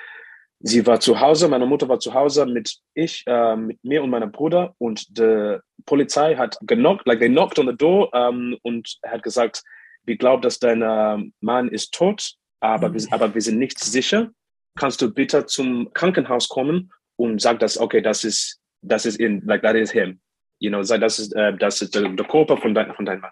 [0.61, 4.11] sie war zu Hause, meine Mutter war zu Hause mit ich, äh, mit mir und
[4.11, 8.99] meinem Bruder und die Polizei hat genockt, like they knocked on the door um, und
[9.05, 9.63] hat gesagt,
[10.05, 12.95] wir glauben, dass dein uh, Mann ist tot, aber, mhm.
[12.95, 14.31] wir, aber wir sind nicht sicher.
[14.79, 19.43] Kannst du bitte zum Krankenhaus kommen und sag, dass, okay, das ist, das ist in,
[19.47, 20.21] like that is him.
[20.59, 23.31] You know, das ist, äh, das ist der, der Körper von, dein, von deinem Mann.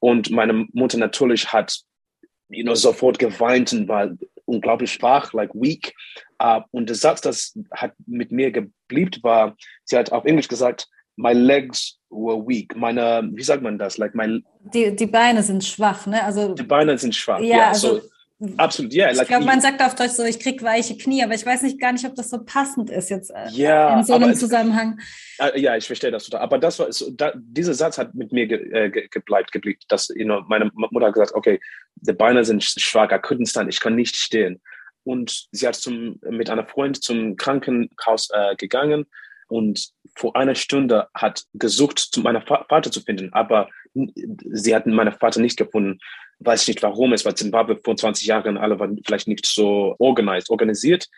[0.00, 1.80] Und meine Mutter natürlich hat,
[2.48, 4.10] you know, sofort geweint und war
[4.46, 5.94] unglaublich schwach, like weak.
[6.42, 10.86] Uh, und der Satz, das hat mit mir geblieben, war, sie hat auf Englisch gesagt,
[11.16, 12.76] my legs were weak.
[12.76, 13.98] Meine, wie sagt man das?
[13.98, 16.22] Like my, Die, die Beine sind schwach, ne?
[16.22, 17.40] Also, die Beine sind schwach.
[17.40, 18.08] ja, Yeah, also, so,
[18.56, 19.10] absolut, yeah.
[19.10, 21.62] ich Like, glaube, man sagt auf Deutsch so, ich krieg weiche Knie, aber ich weiß
[21.62, 25.00] nicht gar nicht, ob das so passend ist jetzt äh, Ja, in so einem Zusammenhang.
[25.38, 26.40] Äh, Ja, ich verstehe das total.
[26.42, 29.80] Aber das war so, da, dieser Satz hat mit mir ge, äh, ge, gebleibt, geblieben.
[29.88, 31.60] Dass you know, meine Mutter hat gesagt, okay,
[31.96, 34.60] die Beine sind schwach, I couldn't stand, ich kann nicht stehen.
[35.04, 39.06] Und sie hat zum, mit einer Freund zum Krankenhaus äh, gegangen
[39.48, 42.10] und vor einer Stunde hat gesucht,
[42.46, 45.98] Fa- Vater zu finden, aber sie hatten meinen Vater nicht gefunden.
[46.40, 49.96] Weiß ich nicht warum, es war Zimbabwe vor 20 Jahren, alle waren vielleicht nicht so
[49.98, 51.08] organisiert, organisiert.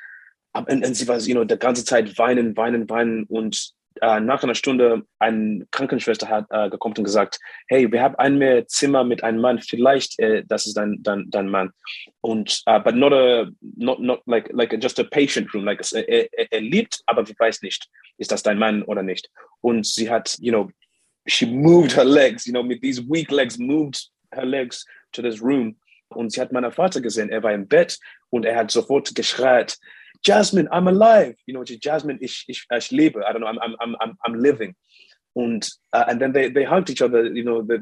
[0.52, 4.20] Aber und, und sie war, you know, die ganze Zeit weinen, weinen, weinen und äh,
[4.20, 8.66] nach einer Stunde eine Krankenschwester hat äh, gekommen und gesagt, hey, wir haben ein mehr
[8.66, 11.70] Zimmer mit einem Mann, vielleicht äh, das ist dein, dein, dein Mann.
[12.20, 16.28] Und uh, but not a not not like like just a patient room, like er,
[16.33, 19.28] er liebt, aber wir weiß nicht, ist das dein Mann oder nicht.
[19.61, 20.70] Und sie hat, you know,
[21.26, 25.42] she moved her legs, you know, with these weak legs, moved her legs to this
[25.42, 25.77] room.
[26.09, 27.99] Und sie hat meinen Vater gesehen, er war im Bett
[28.31, 29.79] und er hat sofort geschreit,
[30.23, 31.37] Jasmine, I'm alive.
[31.46, 33.20] You know, Jasmine, ich, ich, ich lebe.
[33.20, 34.75] I don't know, I'm, I'm, I'm, I'm, living.
[35.35, 37.25] And uh, and then they, they hugged each other.
[37.25, 37.79] You know, they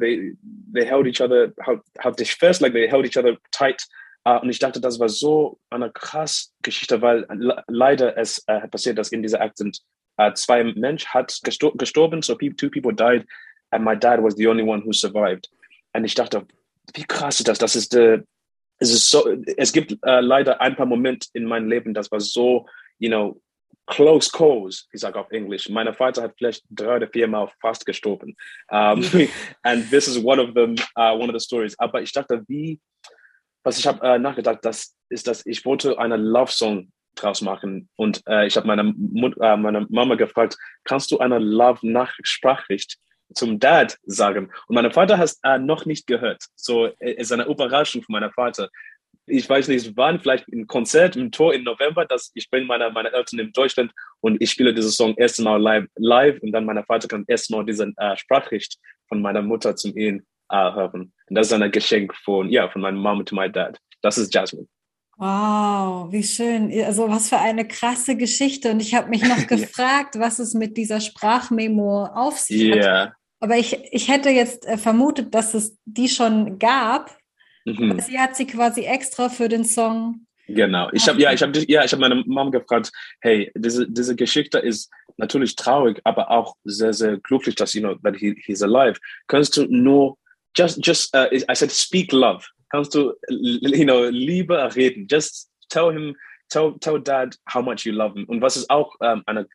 [0.72, 3.82] they, held each other, how how they first like they held each other tight.
[4.26, 8.68] Uh, und ich dachte, das war so eine krass Geschichte, weil le- leider es äh,
[8.68, 9.80] passiert, dass in dieser Akzent
[10.18, 13.26] äh, zwei Menschen hat gestor gestorben, so pe two people died,
[13.70, 15.48] and my dad was the only one who survived.
[15.94, 16.46] Und ich dachte,
[16.94, 17.58] wie krass ist das?
[17.58, 18.24] Das ist der
[18.78, 22.20] es ist so, es gibt äh, leider ein paar Momente in meinem Leben, das war
[22.20, 22.66] so,
[22.98, 23.40] you know,
[23.86, 25.68] close calls, ich sage auf Englisch.
[25.68, 28.36] Mein Vater hat vielleicht drei oder vier Mal fast gestorben.
[28.70, 29.02] Um,
[29.62, 31.78] and this is one of them, uh, one of the stories.
[31.78, 32.80] Aber ich dachte, wie,
[33.64, 37.88] was ich habe äh, nachgedacht, das ist, dass ich wollte eine Love Song draus machen
[37.96, 42.96] und äh, ich habe meine, Mut, äh, meine Mama gefragt, kannst du eine Love Nachsprachricht
[43.34, 44.50] zum Dad sagen.
[44.66, 46.42] Und mein Vater hat es äh, noch nicht gehört.
[46.54, 48.68] So äh, es ist eine Überraschung von meinem Vater.
[49.26, 52.90] Ich weiß nicht wann, vielleicht ein Konzert im Tor im November, dass ich bin meine,
[52.90, 56.64] meine Eltern in Deutschland und ich spiele diesen Song erst mal live, live und dann
[56.64, 61.12] mein Vater kann erst mal diese äh, Sprachricht von meiner Mutter zum ihn äh, hören.
[61.28, 63.78] Und das ist ein Geschenk von, ja, von meiner Mom to my dad.
[64.00, 64.66] Das ist Jasmine.
[65.18, 66.72] Wow, wie schön.
[66.84, 68.70] Also was für eine krasse Geschichte.
[68.70, 73.12] Und ich habe mich noch gefragt, was es mit dieser Sprachmemo auf sich hat.
[73.40, 77.16] Aber ich, ich hätte jetzt äh, vermutet, dass es die schon gab.
[77.64, 78.00] Mhm.
[78.00, 80.26] Sie hat sie quasi extra für den Song.
[80.48, 80.88] Genau.
[80.92, 84.58] Ich habe ja, ich habe ja, ich habe meine Mom gefragt, hey, diese diese Geschichte
[84.58, 88.98] ist natürlich traurig, aber auch sehr sehr glücklich, dass you know that he, he's alive.
[89.26, 90.16] Kannst du nur
[90.56, 92.46] just just uh, I said speak love.
[92.70, 95.06] Kannst du you know Liebe reden?
[95.06, 96.16] Just tell him
[96.48, 98.24] tell tell dad how much you love him.
[98.24, 99.46] Und was ist auch ähm, eine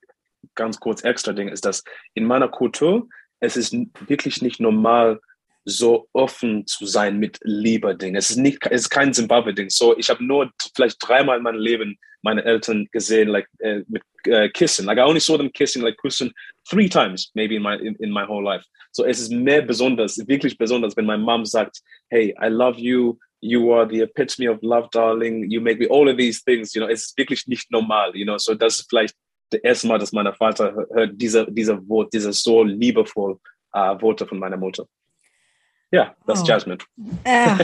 [0.53, 3.07] ganz kurz extra Ding ist, dass in meiner Kultur
[3.43, 3.75] es ist
[4.07, 5.19] wirklich nicht normal
[5.65, 8.15] so offen zu sein mit Liebe-Ding.
[8.15, 9.69] Es ist nicht, es ist kein Zimbabwe-Ding.
[9.69, 14.01] So, ich habe nur vielleicht dreimal in meinem Leben meine Eltern gesehen, like äh, mit
[14.25, 14.85] äh, kissing.
[14.85, 16.31] Like I only saw them kissing, like kissing
[16.69, 18.65] three times, maybe in my in, in my whole life.
[18.91, 23.17] So es ist mehr besonders, wirklich besonders, wenn meine Mom sagt, hey, I love you.
[23.41, 25.51] You are the epitome of love, darling.
[25.51, 26.73] You make me all of these things.
[26.73, 28.15] You know, es ist wirklich nicht normal.
[28.15, 29.15] You know, so das ist vielleicht
[29.53, 31.79] das erste Mal, dass mein Vater hört diese diese
[32.11, 33.39] diese so liebevoll
[33.75, 34.85] uh, Worte von meiner Mutter.
[35.91, 36.47] Ja, das ist Oh.
[36.47, 36.79] Jasmine.
[37.25, 37.57] Ja,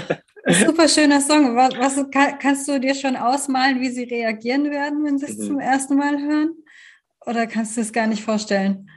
[0.65, 1.55] super schöner Song.
[1.55, 5.37] Was, was kann, kannst du dir schon ausmalen, wie sie reagieren werden, wenn sie es
[5.37, 5.43] Mhm.
[5.47, 6.51] zum ersten Mal hören?
[7.25, 8.89] Oder kannst du es gar nicht vorstellen?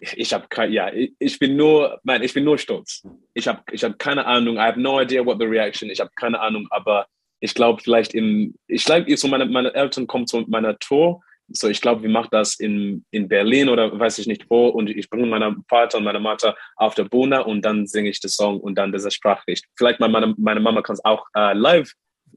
[0.00, 3.02] Ich, ich habe ja, ich, ich bin nur, nein, ich bin nur stolz.
[3.34, 4.56] Ich habe ich hab keine Ahnung.
[4.56, 5.88] I have no idea what the reaction.
[5.88, 7.06] Ich habe keine Ahnung, aber
[7.40, 11.22] ich glaube vielleicht im, ich glaube, so meine, meine Eltern kommen zu meiner Tour.
[11.48, 14.68] So, ich glaube, wir machen das in, in Berlin oder weiß ich nicht wo.
[14.68, 18.20] Und ich bringe meinen Vater und meine Mutter auf der Bühne und dann singe ich
[18.20, 19.64] den Song und dann diese Sprachricht.
[19.76, 21.92] Vielleicht meine, meine Mama kann es auch äh, live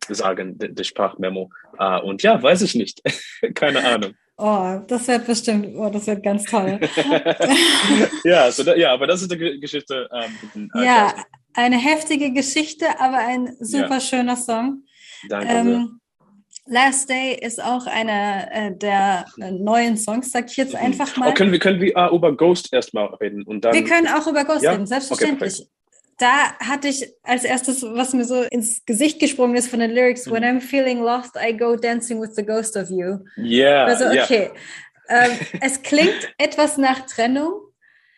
[0.10, 1.50] sagen, die, Sprachmemo.
[1.78, 3.02] Äh, und ja, weiß ich nicht.
[3.56, 4.14] keine Ahnung.
[4.38, 6.80] Oh, das wird bestimmt, oh, das wird ganz toll.
[8.24, 10.10] ja, so da, ja, aber das ist die Ge- Geschichte.
[10.14, 11.14] Ähm, äh, ja,
[11.54, 14.00] eine heftige Geschichte, aber ein super Ja.
[14.00, 14.84] schöner Song.
[15.28, 15.54] Danke.
[15.54, 15.99] Ähm,
[16.70, 20.80] Last Day ist auch einer äh, der äh, neuen Songs, sag ich jetzt Mhm.
[20.80, 21.30] einfach mal.
[21.30, 23.74] Oh, können wir, können wir äh, über Ghost erstmal reden und dann.
[23.74, 24.72] Wir können auch über Ghost Ja?
[24.72, 25.68] reden, Okay, selbstverständlich.
[26.18, 30.28] da hatte ich als erstes, was mir so ins Gesicht gesprungen ist von den Lyrics,
[30.28, 30.32] Mhm.
[30.32, 33.20] When I'm feeling lost, I go dancing with the ghost of you.
[33.38, 34.24] Ja, Also ja.
[34.24, 34.52] okay,
[35.10, 37.62] ähm, es klingt etwas nach Trennung,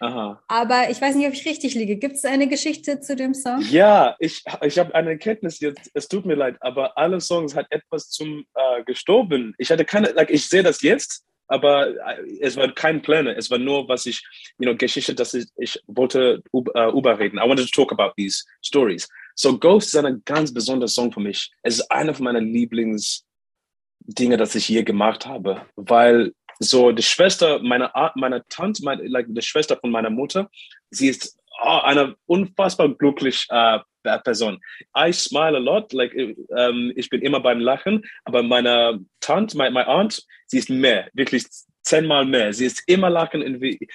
[0.02, 0.42] Aha.
[0.48, 1.96] aber ich weiß nicht, ob ich richtig liege.
[1.96, 3.62] Gibt es eine Geschichte zu dem Song?
[3.70, 7.68] Ja, ich, ich habe eine Erkenntnis jetzt, es tut mir leid, aber alle Songs hat
[7.70, 9.54] etwas zum äh, gestorben.
[9.60, 13.36] Ich hatte keine, like, ich sehe das jetzt, aber äh, es war kein Pläne.
[13.36, 14.24] Es war nur, was ich,
[14.58, 16.64] you know, Geschichte, dass ich, ich wollte uh,
[16.98, 17.38] überreden.
[17.38, 19.08] I wanted to talk about these stories.
[19.36, 21.52] So Ghost ist ein ganz besonderer Song für mich.
[21.62, 26.34] Es ist einer von meinen Lieblingsdinge, das ich je gemacht habe, weil
[26.64, 30.50] so die Schwester meiner meiner Tante, meine, like die Schwester von meiner Mutter,
[30.92, 33.80] sie ist oh, eine unfassbar glückliche uh,
[34.24, 34.60] Person.
[34.96, 39.58] I smile a lot, like um, ähm, ich bin immer beim Lachen, aber meine Tante,
[39.58, 41.46] meine, meine Aunt, sie ist mehr, wirklich
[41.82, 42.54] zehnmal mehr.
[42.54, 43.42] Sie ist immer lachen.
[43.42, 43.88] Irgendwie.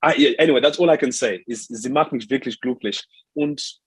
[0.00, 1.44] Anyway, that's all I can say.
[1.46, 3.04] Sie macht mich wirklich glücklich.
[3.34, 3.80] Und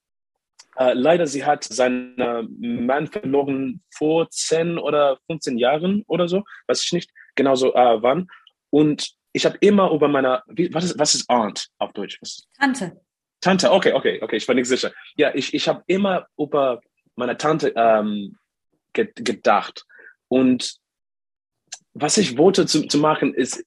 [0.77, 2.17] Uh, leider, sie hat seinen
[2.59, 8.01] Mann verloren vor 10 oder 15 Jahren oder so, weiß ich nicht genau so uh,
[8.01, 8.27] wann.
[8.69, 12.19] Und ich habe immer über meine, wie, was, ist, was ist Aunt auf Deutsch?
[12.57, 12.99] Tante.
[13.41, 14.91] Tante, okay, okay, okay, ich war nicht sicher.
[15.17, 16.81] Ja, ich, ich habe immer über
[17.15, 18.37] meine Tante ähm,
[18.93, 19.85] ge gedacht.
[20.27, 20.77] Und
[21.93, 23.63] was ich wollte zu, zu machen ist,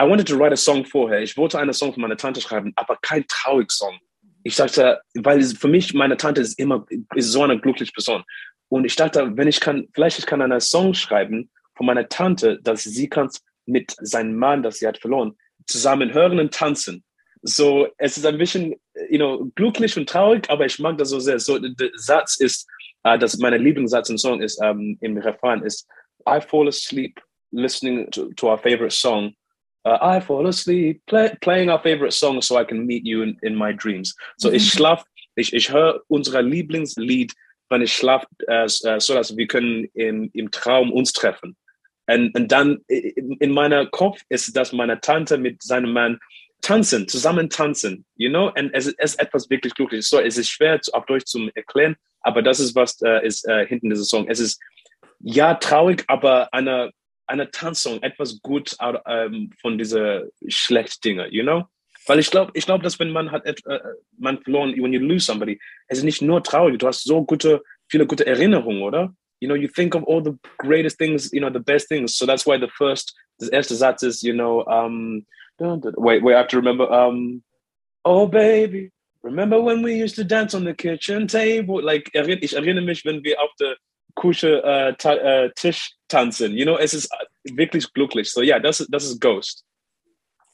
[0.00, 1.20] I wanted to write a song vorher.
[1.20, 4.00] Ich wollte einen Song für meine Tante schreiben, aber kein traurig Song
[4.44, 6.84] ich sagte, weil für mich, meine Tante ist immer
[7.14, 8.24] ist so eine glückliche Person.
[8.68, 12.60] Und ich dachte, wenn ich kann, vielleicht ich kann einen Song schreiben von meiner Tante,
[12.62, 13.28] dass sie kann
[13.66, 17.04] mit seinem Mann, das sie hat verloren, zusammen hören und tanzen.
[17.42, 18.74] So, es ist ein bisschen,
[19.10, 21.40] you know, glücklich und traurig, aber ich mag das so sehr.
[21.40, 22.68] So, der Satz ist,
[23.06, 25.88] uh, das meine Lieblingssatz im Song ist, um, ähm, im Refrain ist,
[26.28, 27.20] I fall asleep
[27.50, 29.34] listening to, to our favorite song
[29.84, 33.38] uh, I fall asleep play, playing our favorite song so I can meet you in,
[33.42, 34.14] in my dreams.
[34.38, 34.56] So mhm.
[34.56, 35.04] ich schlaf,
[35.36, 37.32] ich, ich höre unser Lieblingslied,
[37.68, 41.56] wenn ich schlaf, äh, äh, so dass wir können im, im Traum uns treffen.
[42.06, 46.18] Und, und dann in, in meiner Kopf ist das meine Tante mit seinem Mann
[46.60, 48.52] tanzen, zusammen tanzen, you know?
[48.56, 50.08] Und es, ist etwas wirklich Glückliches.
[50.08, 53.66] So, es ist schwer auf Deutsch zu erklären, aber das ist was äh, ist äh,
[53.66, 54.28] hinten dieser Song.
[54.28, 54.60] Es ist
[55.20, 56.92] ja traurig, aber eine
[57.26, 58.76] eine Tanzsong etwas gut
[59.06, 61.64] ähm, von diese schlechten Dinge, you know?
[62.06, 63.80] Weil ich glaube, ich glaube, dass wenn man hat, äh,
[64.18, 67.62] man verloren, when you lose somebody, es ist nicht nur traurig, du hast so gute,
[67.88, 69.14] viele gute Erinnerungen, oder?
[69.42, 72.14] You know, you think of all the greatest things, you know, the best things.
[72.14, 75.26] So that's why the first, das erste Satz you know, um,
[75.58, 77.42] wait, wait, I have to remember, um,
[78.04, 78.92] oh baby,
[79.24, 81.82] remember when we used to dance on the kitchen table?
[81.82, 83.74] Like, ich erinnere mich, wenn wir auf der
[84.64, 86.56] äh, äh, Tisch tanzen.
[86.56, 87.10] You know, es ist
[87.42, 88.30] wirklich glücklich.
[88.30, 89.64] So yeah, das, das ist Ghost.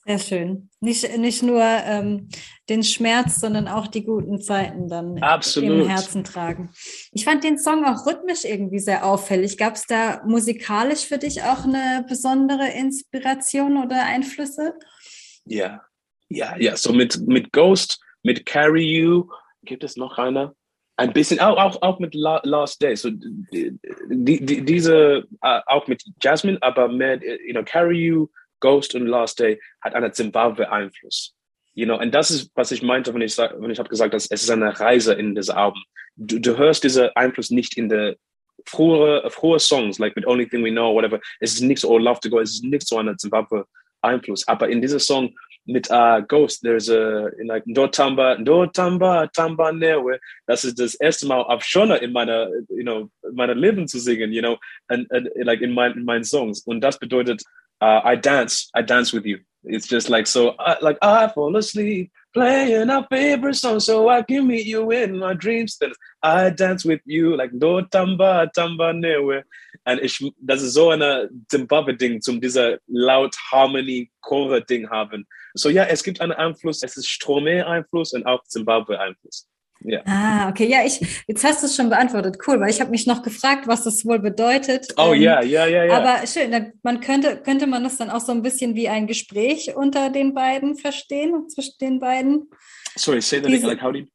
[0.08, 0.70] Sehr schön.
[0.80, 2.30] Nicht, nicht nur ähm,
[2.70, 5.82] den Schmerz, sondern auch die guten Zeiten dann Absolut.
[5.82, 6.70] im Herzen tragen.
[7.12, 9.58] Ich fand den Song auch rhythmisch irgendwie sehr auffällig.
[9.58, 14.78] Gab es da musikalisch für dich auch eine besondere Inspiration oder Einflüsse?
[15.44, 15.82] Ja,
[16.30, 16.74] ja, ja.
[16.78, 19.28] So mit, mit Ghost, mit Carry You,
[19.62, 20.54] gibt es noch eine?
[20.96, 23.78] ein bisschen, auch, auch, auch mit Last Day, so die,
[24.10, 28.26] die, diese, uh, auch mit Jasmine, aber mehr, you know, Carry You,
[28.60, 31.34] Ghost und Last Day hat einen Zimbabwe-Einfluss.
[31.74, 34.26] You know, und das ist, was ich meinte, wenn ich, wenn ich habe gesagt, dass
[34.26, 35.82] es ist eine Reise in das Album.
[36.16, 38.16] Du, du hörst diesen Einfluss nicht in der
[38.66, 41.20] frühere, frühe Songs, like with Only Thing We Know, whatever.
[41.40, 44.46] Es ist nicht so, oh, Love to Go, es ist nicht so ein Zimbabwe-Einfluss.
[44.48, 45.34] Aber in diesem Song
[45.68, 49.28] mit uh, Ghost, there's a in like Ndo Tamba, Ndo Tamba,
[49.72, 50.18] Newe.
[50.46, 54.32] Das ist das erste Mal auf schon in meiner, you know, meiner Leben zu singen,
[54.32, 54.56] you know,
[54.88, 56.62] and, and like in, my, in meinen Songs.
[56.62, 57.42] Und das bedeutet,
[57.80, 59.40] uh, I dance, I dance with you.
[59.64, 64.22] It's just like so, I, like I fall asleep playing our favorite song so I
[64.22, 65.78] can meet you in my dreams.
[65.78, 69.42] Then I dance with you like Do Tamba Tamba Newe.
[69.84, 75.26] Und ich, das ist so ein Zimbabwe-Ding, zum dieser laut Harmony-Chore-Ding haben.
[75.54, 79.48] So ja, es gibt einen Einfluss, es ist Stromé-Einfluss und auch Zimbabwe-Einfluss.
[79.80, 80.00] Ja.
[80.06, 80.68] Ah, okay.
[80.68, 82.38] Ja, ich, jetzt hast du es schon beantwortet.
[82.46, 84.88] Cool, weil ich habe mich noch gefragt, was das wohl bedeutet.
[84.96, 85.96] Oh ähm, ja, ja, ja, ja.
[85.96, 89.76] Aber schön, man könnte, könnte man das dann auch so ein bisschen wie ein Gespräch
[89.76, 92.50] unter den beiden verstehen, zwischen den beiden?
[92.96, 94.06] Sorry, say that Diese, like how do you...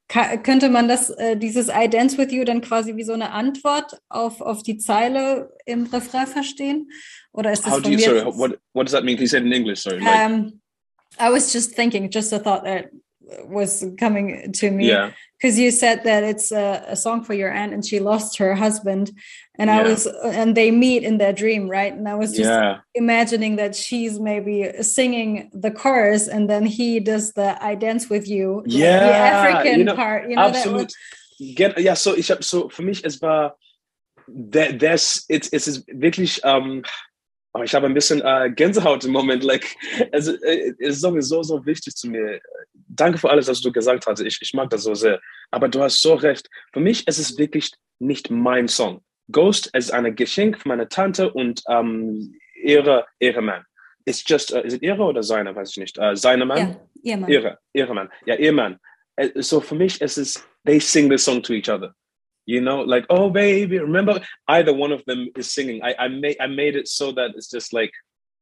[0.44, 3.98] Könnte man das, äh, dieses I dance with you dann quasi wie so eine Antwort
[4.10, 6.92] auf, auf die Zeile im Refrain verstehen?
[7.32, 9.16] Oder ist das how do you, sorry, what, what does that mean?
[9.16, 9.84] Can you say it in English?
[9.84, 10.00] Sorry.
[10.00, 10.26] Like...
[10.26, 10.60] Um,
[11.20, 12.90] I was just thinking, just a thought that
[13.46, 14.88] was coming to me.
[14.88, 15.12] Yeah
[15.44, 18.56] because you said that it's a, a, song for your aunt and she lost her
[18.56, 19.12] husband
[19.60, 19.80] and yeah.
[19.80, 22.80] i was and they meet in their dream right and i was just yeah.
[22.96, 28.28] imagining that she's maybe singing the chorus and then he does the i dance with
[28.28, 30.88] you yeah the african you know, part you know absolut.
[30.88, 33.58] that Get, ja so so für mich es war
[34.28, 36.84] das es ist wirklich um,
[37.56, 39.44] Aber ich habe ein bisschen äh, Gänsehaut im Moment.
[39.44, 39.76] Like,
[40.12, 42.42] also, es ist sowieso so wichtig zu mir.
[42.96, 44.20] Danke für alles, was du gesagt hast.
[44.20, 45.20] Ich, ich mag das so sehr.
[45.52, 46.50] Aber du hast so recht.
[46.72, 49.02] Für mich ist es wirklich nicht mein Song.
[49.32, 53.64] Ghost ist ein Geschenk von meiner Tante und ähm, ihre, ihre Mann.
[54.06, 55.98] It's just, uh, is it ihre oder seine, weiß ich nicht.
[55.98, 56.58] Uh, seine Mann?
[56.58, 57.30] Ja, ihr Mann.
[57.30, 58.10] Ihre, ihre Mann.
[58.26, 58.80] Ja, ihr Mann.
[59.20, 61.94] Uh, So für mich ist es, they sing this song to each other.
[62.46, 64.22] You know, like, oh baby, remember?
[64.48, 65.82] Either one of them is singing.
[65.82, 67.94] I, I made I made it so that it's just like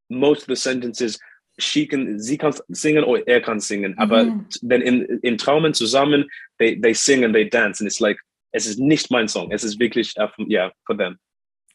[0.09, 1.19] most of the sentences
[1.59, 3.97] can sie kann singen or er kann singen.
[3.97, 4.45] Aber Mhm.
[4.61, 6.29] then in in Traumen zusammen,
[6.59, 8.19] they they sing and they dance and it's like
[8.51, 9.51] es ist nicht mein Song.
[9.51, 11.17] Es ist wirklich uh, from, yeah for them.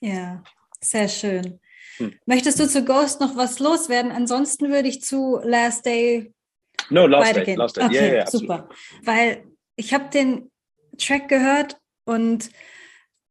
[0.01, 0.43] Ja,
[0.81, 1.61] sehr schön.
[1.99, 2.13] Hm.
[2.27, 4.13] Möchtest du zu Ghost noch was loswerden?
[4.13, 6.33] Ansonsten würde ich zu Last Day
[6.91, 7.85] No, last day, last day.
[7.85, 8.57] Okay, yeah, yeah, absolutely.
[8.57, 8.69] super.
[9.03, 9.45] Weil
[9.77, 10.51] ich habe den
[10.99, 12.51] Track gehört und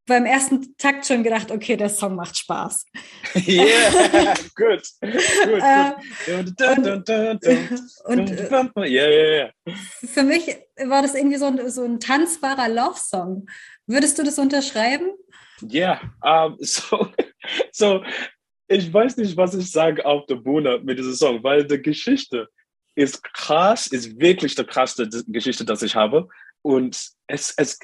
[0.06, 2.86] beim ersten Takt schon gedacht, okay, der Song macht Spaß.
[3.47, 5.64] yeah, good, good.
[8.89, 9.49] Äh,
[10.08, 13.47] für mich war das irgendwie so ein, so ein tanzbarer Love-Song.
[13.88, 15.12] Würdest du das unterschreiben?
[15.72, 15.99] Yeah.
[16.22, 17.10] Um, so,
[17.72, 18.03] so,
[18.68, 22.47] ich weiß nicht, was ich sage auf der Bühne mit diesem Song, weil die Geschichte
[22.95, 26.28] ist krass, ist wirklich die krasseste Geschichte, das ich habe.
[26.62, 27.78] Und es, es,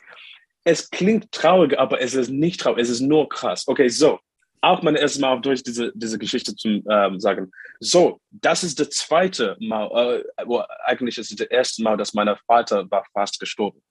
[0.64, 3.68] es klingt traurig, aber es ist nicht traurig, es ist nur krass.
[3.68, 4.20] Okay, so.
[4.64, 7.52] Auch mein erstes Mal durch diese, diese Geschichte zu ähm, sagen.
[7.80, 12.14] So, das ist das zweite Mal, äh, well, eigentlich ist es das erste Mal, dass
[12.14, 13.82] mein Vater war fast gestorben.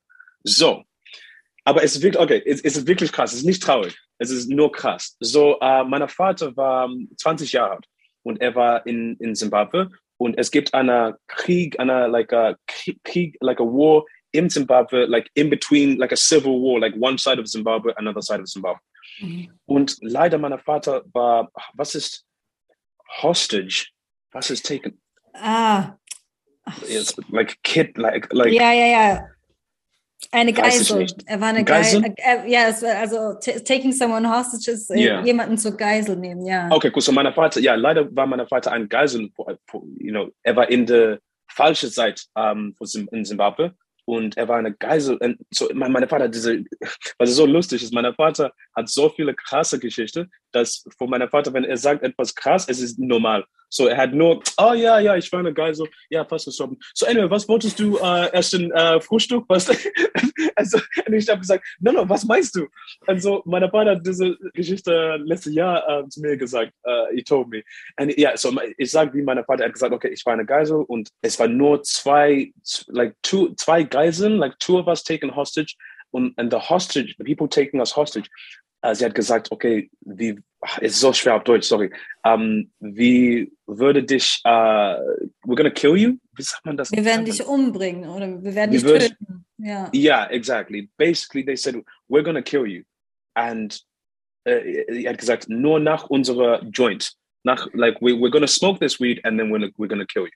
[0.44, 0.84] So,
[1.64, 3.32] aber es ist wirklich, okay, es, es ist wirklich krass.
[3.32, 3.98] Es ist nicht traurig.
[4.18, 5.16] Es ist nur krass.
[5.20, 7.86] So, äh, mein Vater war ähm, 20 Jahre alt
[8.22, 12.54] und er war in, in Zimbabwe und es gibt einen Krieg, eine, like a
[13.04, 17.18] Krieg, like a war in Zimbabwe, like in between, like a civil war, like one
[17.18, 18.80] side of Zimbabwe, another side of Zimbabwe.
[19.66, 22.24] Und leider mein Vater war, was ist
[23.22, 23.88] hostage?
[24.32, 25.00] Was ist taken?
[25.34, 25.96] Ah,
[26.88, 29.26] It's like kid, like, like, ja, ja, ja.
[30.32, 31.06] Eine Geisel.
[31.26, 32.02] Er war eine Geisel?
[32.02, 32.14] Geisel.
[32.18, 35.24] Äh, ja, es war also ta- taking someone hostage ist äh, Ja.
[35.24, 36.68] jemanden zur Geisel nehmen, ja.
[36.70, 37.00] Okay, cool.
[37.00, 39.30] So mein Vater, ja, leider war mein Vater ein Geisel,
[39.98, 41.18] you know, er war in der
[41.48, 43.74] falschen Seite ähm, von Zim- in Zimbabwe
[44.10, 45.16] und er war eine Geisel.
[45.18, 46.64] Und so, mein, mein Vater, diese,
[47.18, 51.52] was so lustig ist, mein Vater hat so viele krasse Geschichten, dass von meinem Vater,
[51.52, 53.44] wenn er sagt etwas krass, es ist normal.
[53.72, 56.76] So, er hat nur, oh ja, ja, ich war eine Geisel, ja, fast gestorben.
[56.92, 59.44] So, anyway, was wolltest du äh, essen, äh, Frühstück?
[59.46, 59.68] Was?
[60.56, 62.66] also, ich habe gesagt, no, no, was meinst du?
[63.06, 67.48] Also, mein Vater hat diese Geschichte letztes Jahr äh, zu mir gesagt, äh, he told
[67.48, 67.62] me.
[67.96, 70.78] Und ja, so, ich sage, wie mein Vater hat gesagt, okay, ich war eine Geisel
[70.78, 72.52] und es waren nur zwei,
[72.88, 75.76] like, two, zwei Geiseln, like, two of us taken hostage
[76.10, 78.28] und and the hostage, the people taking us hostage,
[78.92, 81.90] sie hat gesagt, okay, wie, ach, ist so schwer auf Deutsch, sorry,
[82.24, 86.16] ähm, wie würde dich, äh, we're gonna kill you?
[86.34, 86.90] Wie sagt man das?
[86.90, 89.44] Wir werden dich umbringen oder wir werden dich töten.
[89.58, 89.90] Ja.
[89.94, 90.88] Yeah, exactly.
[90.96, 91.76] Basically, they said,
[92.08, 92.82] we're gonna kill you.
[93.34, 93.78] And
[94.44, 97.12] äh, er hat gesagt, nur nach unserer Joint.
[97.42, 100.32] Nach, like, we, we're gonna smoke this weed and then we're, we're gonna kill you.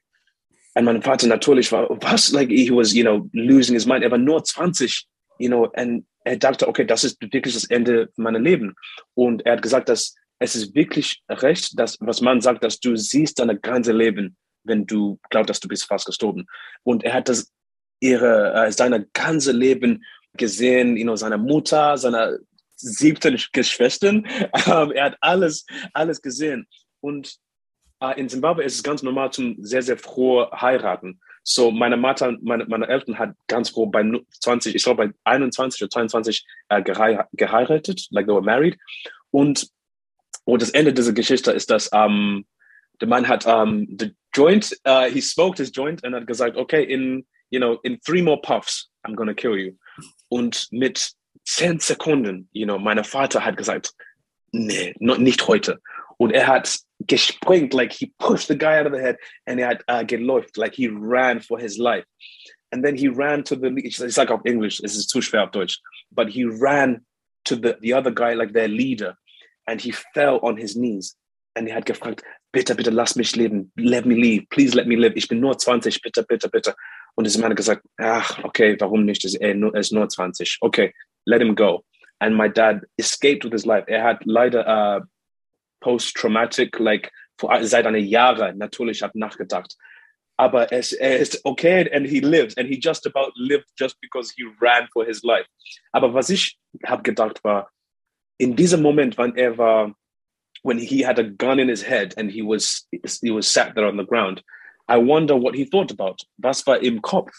[0.74, 2.32] Und mein Vater natürlich war, was?
[2.32, 4.03] Like, he was, you know, losing his mind.
[4.03, 5.07] Er war nur 20,
[5.39, 8.74] you know, und er dachte, okay, das ist wirklich das Ende meiner Leben.
[9.14, 12.97] Und er hat gesagt, dass es ist wirklich recht, dass, was man sagt, dass du
[12.97, 16.47] siehst deine ganze Leben, wenn du glaubst, dass du bist fast gestorben.
[16.82, 17.53] Und er hat das,
[18.01, 20.05] ihre, äh, seine ganze Leben
[20.37, 22.41] gesehen, you know, seine Mutter, seine
[22.76, 24.26] siebten Geschwistern.
[24.66, 26.66] Ähm, er hat alles, alles gesehen.
[27.01, 27.37] Und
[28.01, 31.20] äh, in Zimbabwe ist es ganz normal zum sehr, sehr froh heiraten.
[31.47, 35.14] So, meine Mutter, meine, meine Eltern hat ganz froh bei nu- 20, ich glaube bei
[35.24, 38.78] 21 oder 22 äh, geheiratet, like they were married.
[39.30, 39.68] Und,
[40.45, 42.47] und das Ende dieser Geschichte ist, dass ähm,
[43.01, 46.82] der Mann hat ähm, the joint, uh, he smoked his joint und hat gesagt, okay,
[46.82, 49.72] in, you know, in three more puffs, I'm gonna kill you.
[50.30, 51.12] Und mit
[51.45, 53.92] zehn Sekunden, you know, mein Vater hat gesagt,
[54.53, 55.80] nee, no, nicht heute.
[56.18, 59.68] Und er hat gespringt, like he pushed the guy out of the head and er
[59.68, 62.04] hat uh, geläuft, like he ran for his life.
[62.72, 65.44] And then he ran to the, ich ich sag auf Englisch, es ist zu schwer
[65.44, 65.78] auf Deutsch,
[66.10, 67.04] but he ran
[67.44, 69.16] to the, the other guy, like their leader,
[69.66, 71.16] and he fell on his knees.
[71.54, 74.96] And er hat gefragt, bitte, bitte, lass mich leben, let me leave, please let me
[74.96, 75.12] live.
[75.14, 76.74] Ich bin nur 20, bitte, bitte, bitte.
[77.14, 79.24] Und dieser Mann hat gesagt, ach, okay, warum nicht?
[79.40, 80.58] Er ist nur 20.
[80.60, 80.92] Okay,
[81.26, 81.84] let him go.
[82.18, 83.84] And my dad escaped with his life.
[83.86, 85.04] Er hat leider uh,
[85.85, 89.76] post-traumatic, like, vor, seit einer Jahre natürlich hat nachgedacht.
[90.37, 94.45] Aber es, ist okay and he lived and he just about lived just because he
[94.61, 95.47] ran for his life.
[95.93, 97.70] Aber was ich habe gedacht war,
[98.39, 99.95] in diesem Moment, wann er war,
[100.62, 102.89] when he had a gun in his head and he was
[103.22, 104.43] he was sat there on the ground,
[104.89, 106.16] I wonder what he thought about.
[106.39, 107.32] Was war im Kopf?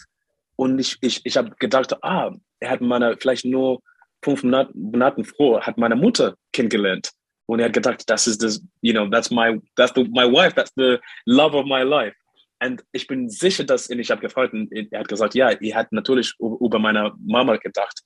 [0.56, 2.30] Und ich, ich, ich habe gedacht, ah,
[2.60, 3.82] er hat meine, vielleicht nur
[4.22, 7.10] fünf Monat- Monaten vor, hat meine Mutter kennengelernt.
[7.46, 10.54] Und er hat gedacht, das ist das, you know, that's my, that's the, my wife,
[10.54, 12.14] that's the love of my life.
[12.60, 15.92] Und ich bin sicher, dass ich habe gefragt, und er hat gesagt, ja, er hat
[15.92, 18.02] natürlich über meine Mama gedacht.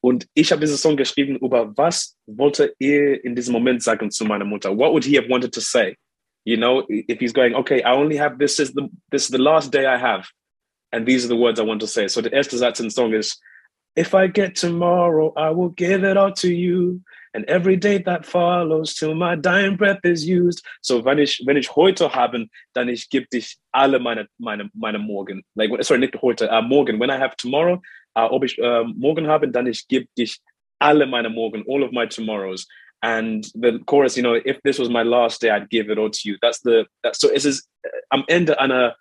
[0.00, 4.26] Und ich habe diesen Song geschrieben über was wollte er in diesem Moment sagen zu
[4.26, 4.76] meiner Mutter?
[4.76, 5.96] What would he have wanted to say?
[6.44, 9.38] You know, if he's going, okay, I only have this is the this is the
[9.38, 10.26] last day I have,
[10.92, 12.06] and these are the words I want to say.
[12.08, 13.34] So the erste Satz in the song is,
[13.96, 17.00] if I get tomorrow, I will give it all to you.
[17.34, 20.64] And every day that follows till my dying breath is used.
[20.82, 24.98] So wenn ich, wenn ich heute habe, dann ich gebe dich alle meine, meine, meine
[24.98, 25.44] Morgen.
[25.56, 27.00] Like, sorry, nicht heute, uh, morgen.
[27.00, 27.82] When I have tomorrow,
[28.16, 30.38] uh, ob ich uh, morgen habe, dann ich gebe dich
[30.78, 32.66] alle meine Morgen, all of my tomorrows.
[33.02, 36.10] And the chorus, you know, if this was my last day, I'd give it all
[36.10, 36.38] to you.
[36.40, 37.68] That's the, that's, so es ist
[38.10, 38.96] am Ende einer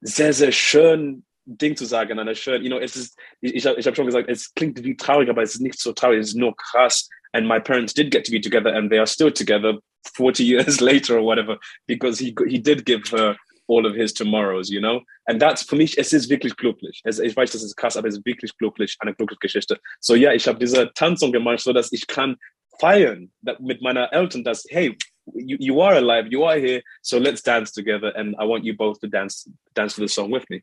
[0.00, 3.80] sehr, sehr schönen Ding zu sagen, einer schönen, you know, es ist, ich, ich habe
[3.80, 6.36] hab schon gesagt, es klingt wie traurig, aber es ist nicht so traurig, es ist
[6.36, 9.78] nur krass and my parents did get to be together and they are still together
[10.14, 13.36] 40 years later or whatever because he he did give her
[13.70, 15.00] all of his tomorrows, you know?
[15.28, 17.00] And that's für mich, es ist wirklich glücklich.
[17.04, 19.78] Es, ich weiß, das ist krass, aber es ist wirklich glücklich, eine glückliche Geschichte.
[20.00, 22.36] So ja, ich habe diese Tanzung gemacht, so dass ich kann
[22.80, 23.30] feiern
[23.60, 24.96] mit meiner Eltern, dass, hey,
[25.34, 28.74] you, you are alive, you are here, so let's dance together and I want you
[28.74, 30.62] both to dance, dance to the song with me.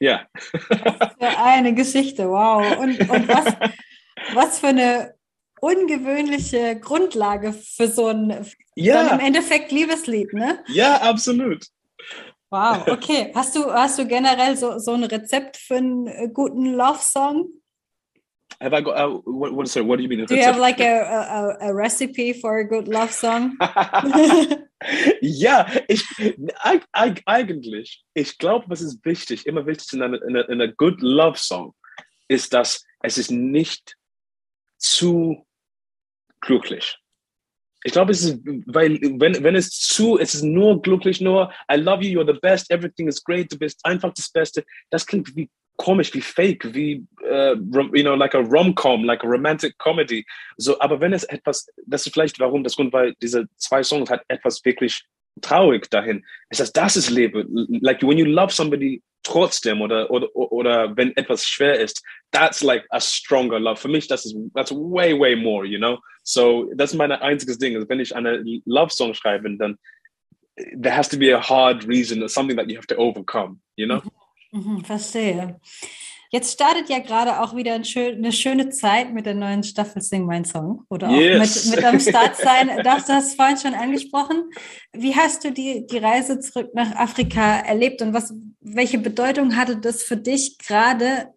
[0.00, 0.26] Ja.
[1.20, 1.38] Yeah.
[1.44, 2.78] eine Geschichte, wow.
[2.78, 3.54] Und, und was,
[4.34, 5.14] was für eine
[5.60, 9.08] ungewöhnliche Grundlage für so ein ja.
[9.08, 10.62] im Endeffekt Liebeslied, ne?
[10.68, 11.66] Ja, absolut.
[12.50, 13.32] Wow, okay.
[13.34, 17.48] Hast du, hast du generell so, so ein Rezept für einen äh, guten Love-Song?
[18.60, 20.26] Have I got, uh, what, what, sorry, what do you mean?
[20.26, 23.56] Do you have like a, a, a recipe for a good love song?
[25.22, 26.04] ja, ich,
[27.24, 31.00] eigentlich, ich glaube, was ist wichtig, immer wichtig in einer, in einer, in einer good
[31.00, 31.72] love song,
[32.26, 33.96] ist, dass es ist nicht
[34.78, 35.46] zu
[36.40, 36.98] glücklich.
[37.84, 41.76] Ich glaube, es ist, weil, wenn, wenn es zu, es ist nur glücklich, nur, I
[41.76, 44.64] love you, you're the best, everything is great, du bist einfach das Beste.
[44.90, 45.48] Das klingt wie
[45.78, 47.56] komisch, wie fake, wie, uh,
[47.94, 50.26] you know, like a rom-com, like a romantic comedy.
[50.58, 54.10] So, aber wenn es etwas, das ist vielleicht warum, das Grund, weil diese zwei Songs
[54.10, 55.02] hat etwas wirklich
[55.40, 56.24] traurig dahin.
[56.50, 57.46] Ist das, das ist Leben.
[57.80, 62.02] Like, when you love somebody trotzdem oder, oder, oder wenn etwas schwer ist,
[62.32, 63.80] that's like a stronger love.
[63.80, 65.98] Für mich, das ist, that's way, way more, you know?
[66.24, 67.74] So, das ist mein einziges Ding.
[67.76, 69.78] Also, wenn ich eine Love Song schreibe, dann
[70.82, 73.86] there has to be a hard reason or something that you have to overcome, you
[73.86, 74.00] know?
[74.00, 74.10] Mhm,
[74.52, 75.60] mhm verstehe.
[76.30, 80.44] Jetzt startet ja gerade auch wieder eine schöne Zeit mit der neuen Staffel Sing Mein
[80.44, 81.66] Song oder auch yes.
[81.66, 82.68] mit, mit am Start sein.
[82.68, 84.50] Du hast das vorhin schon angesprochen.
[84.92, 89.78] Wie hast du die, die Reise zurück nach Afrika erlebt und was, welche Bedeutung hatte
[89.78, 91.32] das für dich gerade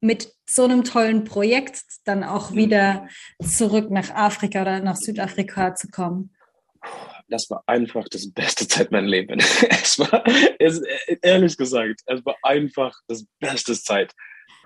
[0.00, 3.08] mit so einem tollen Projekt dann auch wieder
[3.42, 6.34] zurück nach Afrika oder nach Südafrika zu kommen?
[7.30, 9.64] Das war einfach das beste Zeit meines Lebens.
[9.70, 10.24] Es war,
[10.58, 10.82] es,
[11.22, 14.12] ehrlich gesagt, es war einfach das beste Zeit.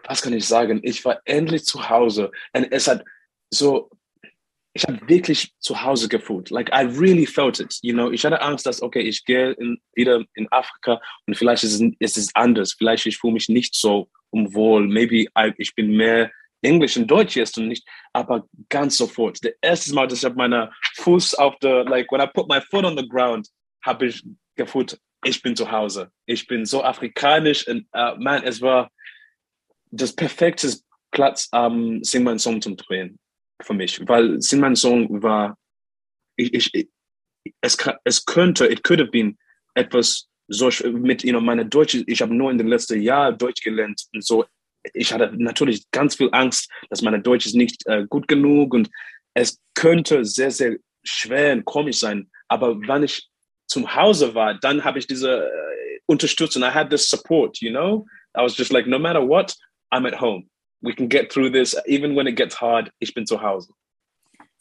[0.06, 0.80] Was kann ich sagen?
[0.82, 3.04] Ich war endlich zu Hause und es hat
[3.50, 3.90] so,
[4.74, 6.50] ich habe wirklich zu Hause gefühlt.
[6.50, 7.78] Like I really felt it.
[7.82, 11.64] You know, ich hatte Angst, dass okay, ich gehe in, wieder in Afrika und vielleicht
[11.64, 12.74] ist es, ist es anders.
[12.74, 14.86] Vielleicht ich fühle mich nicht so unwohl.
[14.88, 16.30] Maybe I, ich bin mehr
[16.64, 19.44] Englisch und Deutsch jetzt und nicht, aber ganz sofort.
[19.44, 22.84] Das erste Mal, dass ich meine Fuß auf der, like when I put my foot
[22.84, 23.48] on the ground,
[23.84, 24.24] habe ich
[24.56, 26.10] gefühlt, ich bin zu Hause.
[26.26, 28.90] Ich bin so afrikanisch und uh, man, es war
[29.90, 30.72] das perfekte
[31.10, 33.18] Platz um, Sing mein Song zum Drehen
[33.62, 35.56] für mich, weil Sing mein Song war,
[36.36, 36.88] ich, ich,
[37.60, 39.38] es, es könnte, it could have been
[39.74, 43.62] etwas so mit you know, meiner Deutsch, ich habe nur in den letzten Jahren Deutsch
[43.62, 44.44] gelernt und so
[44.93, 48.91] ich hatte natürlich ganz viel Angst, dass meine Deutsch ist nicht äh, gut genug und
[49.35, 52.30] es könnte sehr, sehr schwer und komisch sein.
[52.49, 53.28] Aber wenn ich
[53.66, 56.62] zum Hause war, dann habe ich diese äh, Unterstützung.
[56.62, 58.07] I had this support, you know?
[58.37, 59.55] I was just like, no matter what,
[59.93, 60.49] I'm at home.
[60.82, 61.74] We can get through this.
[61.87, 63.72] Even when it gets hard, ich bin zu Hause.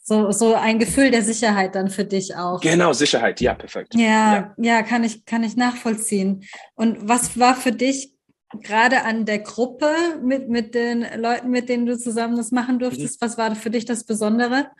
[0.06, 2.60] So, so ein Gefühl der Sicherheit dann für dich auch.
[2.60, 3.94] Genau, Sicherheit, ja, perfekt.
[3.94, 6.44] Ja, ja, ja, kann, ich, kann ich nachvollziehen.
[6.74, 8.13] Und was war für dich
[8.60, 9.92] gerade an der Gruppe
[10.22, 13.20] mit, mit den Leuten, mit denen du zusammen das machen durftest?
[13.20, 13.26] Mhm.
[13.26, 14.70] Was war für dich das Besondere?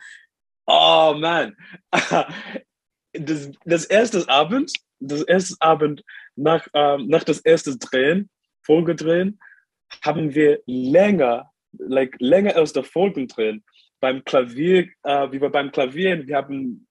[0.67, 1.55] Oh man,
[3.13, 6.03] das, das erste Abend, das erste Abend
[6.35, 8.29] nach, ähm, nach das erste Drehen,
[8.63, 9.39] Folgedrehen,
[10.03, 13.63] haben wir länger, like länger als der Folgendrehen
[13.99, 16.84] beim Klavier, äh, wie wir beim Klavier, wir haben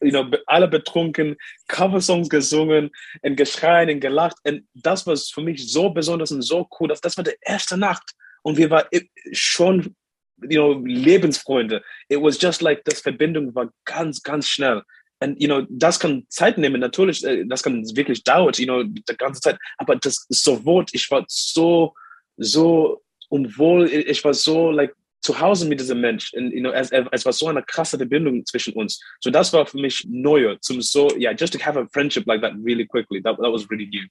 [0.00, 1.36] you know, alle betrunken,
[1.68, 2.90] Coversongs gesungen
[3.22, 4.36] und geschreien und gelacht.
[4.44, 6.88] Und das war für mich so besonders und so cool.
[6.88, 8.12] Dass das war die erste Nacht.
[8.42, 8.86] Und wir waren
[9.32, 9.94] schon
[10.42, 11.82] you know, Lebensfreunde.
[12.08, 14.82] It was just like, das Verbindung war ganz, ganz schnell.
[15.20, 18.82] Und, you know, das kann Zeit nehmen, natürlich, äh, das kann wirklich dauern, you know,
[18.82, 19.58] die ganze Zeit.
[19.78, 21.94] Aber das sofort, ich war so,
[22.36, 24.94] so unwohl, ich war so, like,
[25.24, 26.32] zu Hause mit diesem Mensch.
[26.34, 29.00] Und, you know, es, es war so eine krasse Verbindung zwischen uns.
[29.20, 32.42] So das war für mich neu, zum so, yeah, just to have a friendship like
[32.42, 33.22] that really quickly.
[33.22, 34.06] That, that was really new.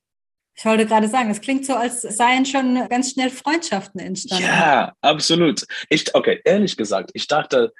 [0.56, 4.44] Ich wollte gerade sagen, es klingt so, als seien schon ganz schnell Freundschaften entstanden.
[4.44, 5.66] Ja, absolut.
[5.90, 7.72] Ich, okay, ehrlich gesagt, ich dachte,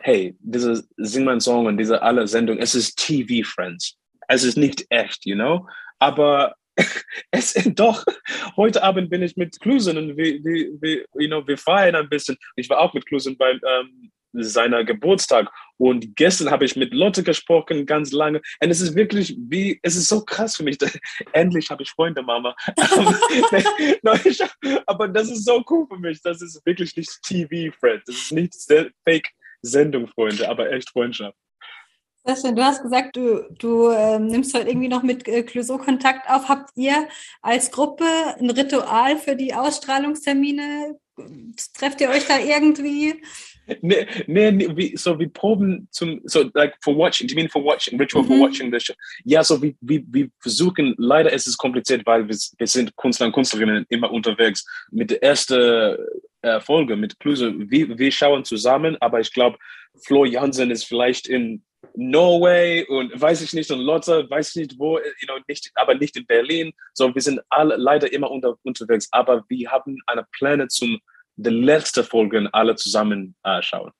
[0.00, 3.96] hey, diese Sing mein Song und diese alle Sendung, es ist TV Friends.
[4.28, 5.66] Es ist nicht echt, you know?
[5.98, 6.54] Aber
[7.30, 8.04] es doch,
[8.56, 12.36] heute Abend bin ich mit Klusen und wir, wir, you know, wir feiern ein bisschen.
[12.56, 17.22] Ich war auch mit Klusen beim ähm, seiner Geburtstag und gestern habe ich mit Lotte
[17.22, 18.40] gesprochen, ganz lange.
[18.62, 20.78] Und es ist wirklich wie, es ist so krass für mich.
[21.32, 22.54] Endlich habe ich Freunde, Mama.
[24.86, 26.20] Aber das ist so cool für mich.
[26.22, 28.02] Das ist wirklich nicht TV-Friend.
[28.06, 28.54] Das ist nicht
[29.04, 31.36] Fake-Sendung, Freunde, aber echt Freundschaft.
[32.34, 36.48] Du hast gesagt, du, du äh, nimmst heute irgendwie noch mit äh, Clouseau Kontakt auf.
[36.48, 37.08] Habt ihr
[37.42, 38.04] als Gruppe
[38.38, 40.96] ein Ritual für die Ausstrahlungstermine?
[41.76, 43.20] Trefft ihr euch da irgendwie?
[43.82, 47.48] Nee, nee, nee wie, so wir proben zum, so like for watching, do you mean
[47.48, 48.28] for watching, ritual mhm.
[48.28, 48.94] for watching the show?
[49.24, 53.26] Ja, so wir, wir, wir versuchen, leider ist es kompliziert, weil wir, wir sind Künstler
[53.26, 54.64] und Künstlerinnen immer unterwegs.
[54.90, 55.96] Mit der ersten
[56.42, 59.58] äh, Folge mit Kluse, wir, wir schauen zusammen, aber ich glaube,
[60.04, 61.62] Flo Jansen ist vielleicht in
[61.94, 65.94] Norway und weiß ich nicht, und Lotte, weiß ich nicht wo, you know, nicht, aber
[65.94, 66.72] nicht in Berlin.
[66.94, 70.98] So, wir sind alle leider immer unter, unterwegs, aber wir haben eine Pläne zum
[71.36, 73.92] die letzte Folge alle zusammen äh, schauen.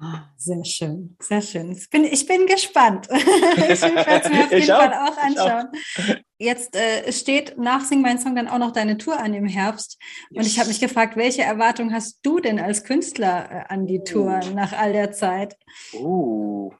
[0.00, 1.70] Ah, sehr schön, sehr schön.
[1.70, 3.06] Ich bin, ich bin gespannt.
[3.10, 5.68] ich werde es mir auf jeden Fall auch, auch anschauen.
[5.68, 6.14] Auch.
[6.36, 9.96] Jetzt äh, steht nach Sing Mein Song dann auch noch deine Tour an im Herbst.
[10.30, 10.38] Yes.
[10.38, 14.02] Und ich habe mich gefragt, welche Erwartung hast du denn als Künstler äh, an die
[14.02, 14.54] Tour oh.
[14.54, 15.56] nach all der Zeit?
[15.92, 16.72] Oh,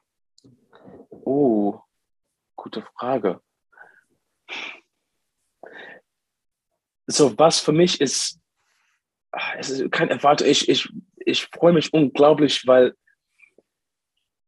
[1.25, 1.81] oh,
[2.55, 3.41] gute Frage.
[7.07, 8.39] So, was für mich ist
[9.57, 10.47] es ist kein Erwartung.
[10.47, 12.93] Ich, ich, ich freue mich unglaublich, weil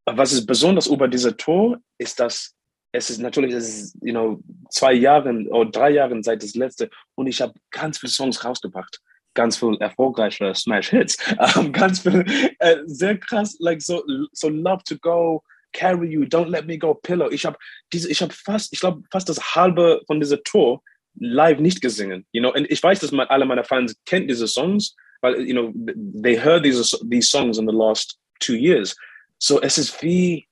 [0.06, 2.54] was ist besonders über diese Tour ist, dass
[2.94, 6.90] es ist natürlich, es ist, you know, zwei Jahre oder drei Jahre seit das letzte
[7.16, 9.02] und ich habe ganz viele Songs rausgebracht.
[9.34, 11.18] Ganz viel erfolgreiche Smash Hits.
[11.56, 12.26] Um, ganz viel,
[12.64, 15.44] uh, sehr krass, like so, so Love to Go,
[15.78, 17.30] Carry You, Don't Let Me Go, Pillow.
[17.30, 17.58] Ich habe
[17.94, 20.82] diese, ich habe fast, ich glaube, fast das halbe von dieser Tour
[21.20, 22.26] live nicht gesungen.
[22.32, 25.72] You know, und ich weiß, dass alle meine Fans kennen diese Songs, weil, you know,
[26.24, 28.96] they heard these, these songs in the last two years.
[29.40, 30.48] So es ist wie,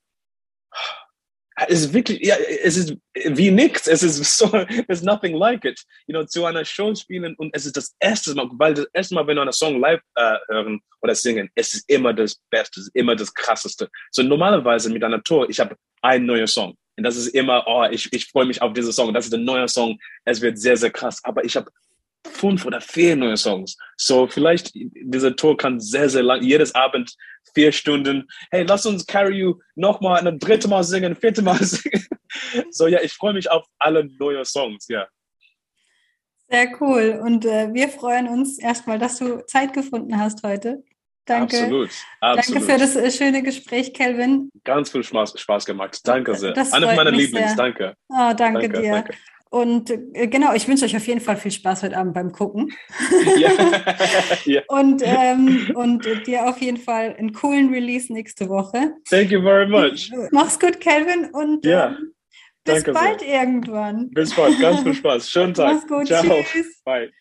[1.67, 3.87] es ist wirklich, ja, es ist wie nichts.
[3.87, 5.81] Es ist so, there's nothing like it.
[6.05, 9.15] You know, zu einer Show spielen und es ist das erste Mal, weil das erste
[9.15, 12.81] Mal, wenn wir einen Song live äh, hören oder singen, es ist immer das Beste,
[12.81, 13.89] es ist immer das Krasseste.
[14.11, 16.75] So normalerweise mit einer Tour, ich habe einen neuen Song.
[16.97, 19.13] Und das ist immer, oh, ich, ich freue mich auf diesen Song.
[19.13, 19.97] Das ist ein neuer Song.
[20.23, 21.21] Es wird sehr, sehr krass.
[21.23, 21.69] Aber ich habe
[22.31, 23.77] fünf oder vier neue Songs.
[23.97, 27.15] So vielleicht diese Tour kann sehr, sehr lang, jedes Abend
[27.53, 28.27] vier Stunden.
[28.51, 32.05] Hey, lass uns Carry You nochmal ein dritte Mal singen, vierte Mal singen.
[32.71, 35.07] So ja, ich freue mich auf alle neue Songs, ja.
[36.49, 37.19] Sehr cool.
[37.23, 40.83] Und äh, wir freuen uns erstmal, dass du Zeit gefunden hast heute.
[41.25, 41.57] Danke.
[41.57, 41.89] Absolut.
[42.21, 42.61] Absolut.
[42.61, 44.49] Danke für das äh, schöne Gespräch, Kelvin.
[44.63, 45.99] Ganz viel Spaß, Spaß gemacht.
[46.03, 46.53] Danke sehr.
[46.53, 47.47] Das Eine meiner Lieblings.
[47.47, 47.55] Sehr.
[47.55, 47.95] Danke.
[48.09, 48.91] Oh, danke, danke dir.
[48.91, 49.15] Danke.
[49.49, 52.73] Und äh, genau, ich wünsche euch auf jeden Fall viel Spaß heute Abend beim Gucken.
[53.37, 53.51] Ja.
[54.45, 54.61] ja.
[54.67, 58.93] Und, ähm, und dir auf jeden Fall einen coolen Release nächste Woche.
[59.09, 60.11] Thank you very much.
[60.31, 61.29] Mach's gut, Kelvin.
[61.31, 61.87] Und ja.
[61.87, 62.13] ähm,
[62.63, 63.41] bis Danke bald sehr.
[63.41, 64.09] irgendwann.
[64.11, 64.59] Bis bald.
[64.59, 65.29] Ganz viel Spaß.
[65.29, 65.73] Schönen Tag.
[65.73, 66.07] Mach's gut.
[66.07, 66.23] Ciao.
[66.43, 66.81] Tschüss.
[66.83, 67.11] Bye.